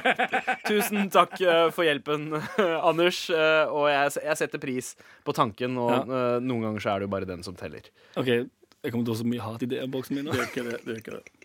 [0.69, 2.27] Tusen takk eh, for hjelpen,
[2.91, 3.23] Anders.
[3.33, 4.93] eh, og jeg, jeg setter pris
[5.25, 7.89] på tanken, og eh, noen ganger så er det jo bare den som teller.
[8.21, 10.29] OK, jeg kommer til å ha så mye hat i DM-boksen min.
[10.29, 10.37] nå.
[10.37, 10.77] Det gjør ikke det.
[10.85, 11.40] det, gjør ikke det.